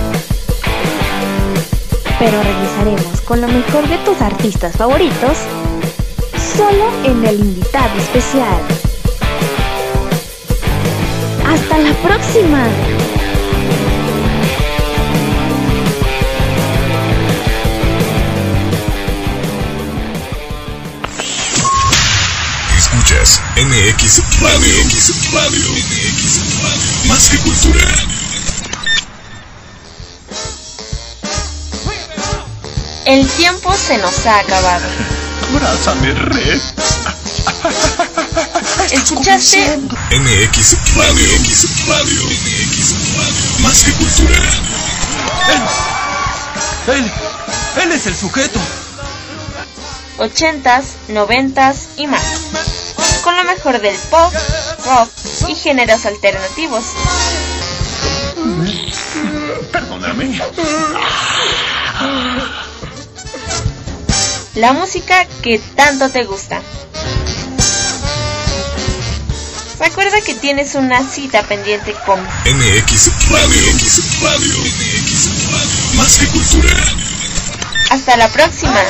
Pero 2.21 2.43
regresaremos 2.43 3.21
con 3.21 3.41
lo 3.41 3.47
mejor 3.47 3.89
de 3.89 3.97
tus 4.05 4.21
artistas 4.21 4.75
favoritos 4.77 5.35
solo 6.55 6.85
en 7.03 7.25
el 7.25 7.39
invitado 7.39 7.97
especial. 7.97 8.61
¡Hasta 11.47 11.79
la 11.79 11.93
próxima! 11.93 12.67
Escuchas 22.77 23.41
MX 23.57 24.41
Radio. 24.41 24.83
MX 24.85 25.33
Radio. 25.33 25.65
Más 27.07 27.29
que 27.29 27.37
cultura. 27.39 28.20
El 33.11 33.27
tiempo 33.27 33.75
se 33.75 33.97
nos 33.97 34.25
ha 34.25 34.39
acabado. 34.39 34.85
Abrázame, 35.53 36.13
Red. 36.13 36.61
¿Escuchaste? 38.89 39.79
MX 40.11 40.77
Radio. 40.95 41.27
MX 41.41 41.87
Radio. 41.87 42.23
MX 42.23 42.93
Radio. 43.17 43.59
Más 43.63 43.83
que 43.83 43.91
cultura. 43.91 44.39
Él, 46.87 47.11
él 47.83 47.91
es 47.91 48.07
el 48.07 48.15
sujeto. 48.15 48.61
ochentas, 50.17 50.95
noventas 51.09 51.89
y 51.97 52.07
más. 52.07 52.23
Con 53.25 53.35
lo 53.35 53.43
mejor 53.43 53.81
del 53.81 53.97
pop, 54.09 54.33
rock 54.85 55.09
y 55.49 55.55
géneros 55.55 56.05
alternativos. 56.05 56.85
Perdóname. 59.73 60.39
La 64.55 64.73
música 64.73 65.25
que 65.41 65.59
tanto 65.75 66.09
te 66.09 66.25
gusta. 66.25 66.61
Recuerda 69.79 70.19
que 70.21 70.35
tienes 70.35 70.75
una 70.75 71.09
cita 71.09 71.41
pendiente 71.43 71.95
con 72.05 72.19
MX 72.21 73.29
Radio. 73.29 73.61
MX 73.73 74.21
Radio. 74.21 74.57
MX 74.59 75.51
Radio. 75.51 75.95
Más 75.95 76.17
que 76.17 76.27
cultura. 76.27 76.75
Hasta 77.91 78.17
la 78.17 78.27
próxima. 78.27 78.83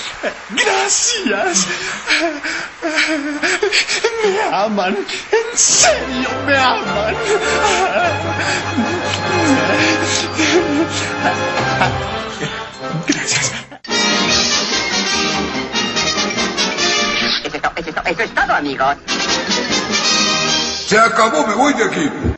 Gracias. 0.50 1.66
Me 4.22 4.56
aman. 4.56 4.96
En 4.96 5.58
serio, 5.58 6.28
me 6.46 6.56
aman. 6.56 7.14
Gracias. 13.06 13.52
Eso 17.44 17.56
es 17.56 17.62
todo, 17.62 17.72
eso 18.04 18.22
es 18.22 18.34
todo, 18.34 18.54
amigos. 18.54 18.96
Se 20.88 20.98
acabó, 20.98 21.46
me 21.46 21.54
voy 21.54 21.72
de 21.74 21.84
aquí. 21.84 22.29